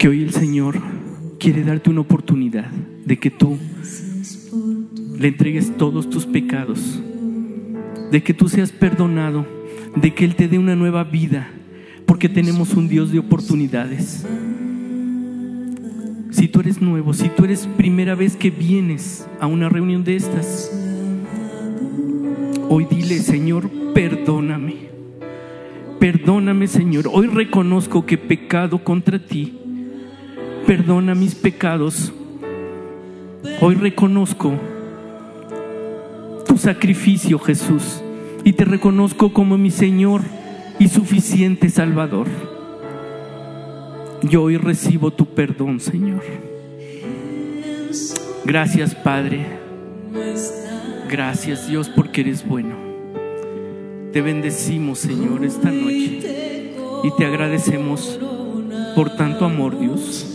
que 0.01 0.07
hoy 0.07 0.23
el 0.23 0.31
Señor 0.31 0.81
quiere 1.37 1.63
darte 1.63 1.91
una 1.91 2.01
oportunidad 2.01 2.71
de 3.05 3.19
que 3.19 3.29
tú 3.29 3.59
le 5.19 5.27
entregues 5.27 5.77
todos 5.77 6.09
tus 6.09 6.25
pecados, 6.25 6.99
de 8.09 8.23
que 8.23 8.33
tú 8.33 8.49
seas 8.49 8.71
perdonado, 8.71 9.45
de 9.95 10.11
que 10.15 10.25
Él 10.25 10.33
te 10.33 10.47
dé 10.47 10.57
una 10.57 10.75
nueva 10.75 11.03
vida, 11.03 11.51
porque 12.07 12.29
tenemos 12.29 12.73
un 12.73 12.87
Dios 12.87 13.11
de 13.11 13.19
oportunidades. 13.19 14.25
Si 16.31 16.47
tú 16.47 16.61
eres 16.61 16.81
nuevo, 16.81 17.13
si 17.13 17.29
tú 17.29 17.45
eres 17.45 17.67
primera 17.77 18.15
vez 18.15 18.35
que 18.35 18.49
vienes 18.49 19.27
a 19.39 19.45
una 19.45 19.69
reunión 19.69 20.03
de 20.03 20.15
estas, 20.15 20.71
hoy 22.69 22.87
dile, 22.89 23.19
Señor, 23.19 23.69
perdóname. 23.93 24.89
Perdóname, 25.99 26.65
Señor. 26.65 27.07
Hoy 27.13 27.27
reconozco 27.27 28.07
que 28.07 28.17
pecado 28.17 28.83
contra 28.83 29.23
ti. 29.23 29.60
Perdona 30.65 31.15
mis 31.15 31.35
pecados. 31.35 32.11
Hoy 33.61 33.75
reconozco 33.75 34.53
tu 36.47 36.57
sacrificio, 36.57 37.39
Jesús, 37.39 38.01
y 38.43 38.53
te 38.53 38.65
reconozco 38.65 39.33
como 39.33 39.57
mi 39.57 39.71
Señor 39.71 40.21
y 40.79 40.87
suficiente 40.87 41.69
Salvador. 41.69 42.27
Yo 44.23 44.43
hoy 44.43 44.57
recibo 44.57 45.11
tu 45.11 45.25
perdón, 45.25 45.79
Señor. 45.79 46.23
Gracias, 48.45 48.95
Padre. 48.95 49.45
Gracias, 51.09 51.67
Dios, 51.67 51.89
porque 51.89 52.21
eres 52.21 52.47
bueno. 52.47 52.75
Te 54.13 54.21
bendecimos, 54.21 54.99
Señor, 54.99 55.43
esta 55.45 55.71
noche 55.71 56.21
y 57.03 57.11
te 57.17 57.25
agradecemos 57.25 58.19
por 58.95 59.15
tanto 59.15 59.45
amor, 59.45 59.79
Dios. 59.79 60.30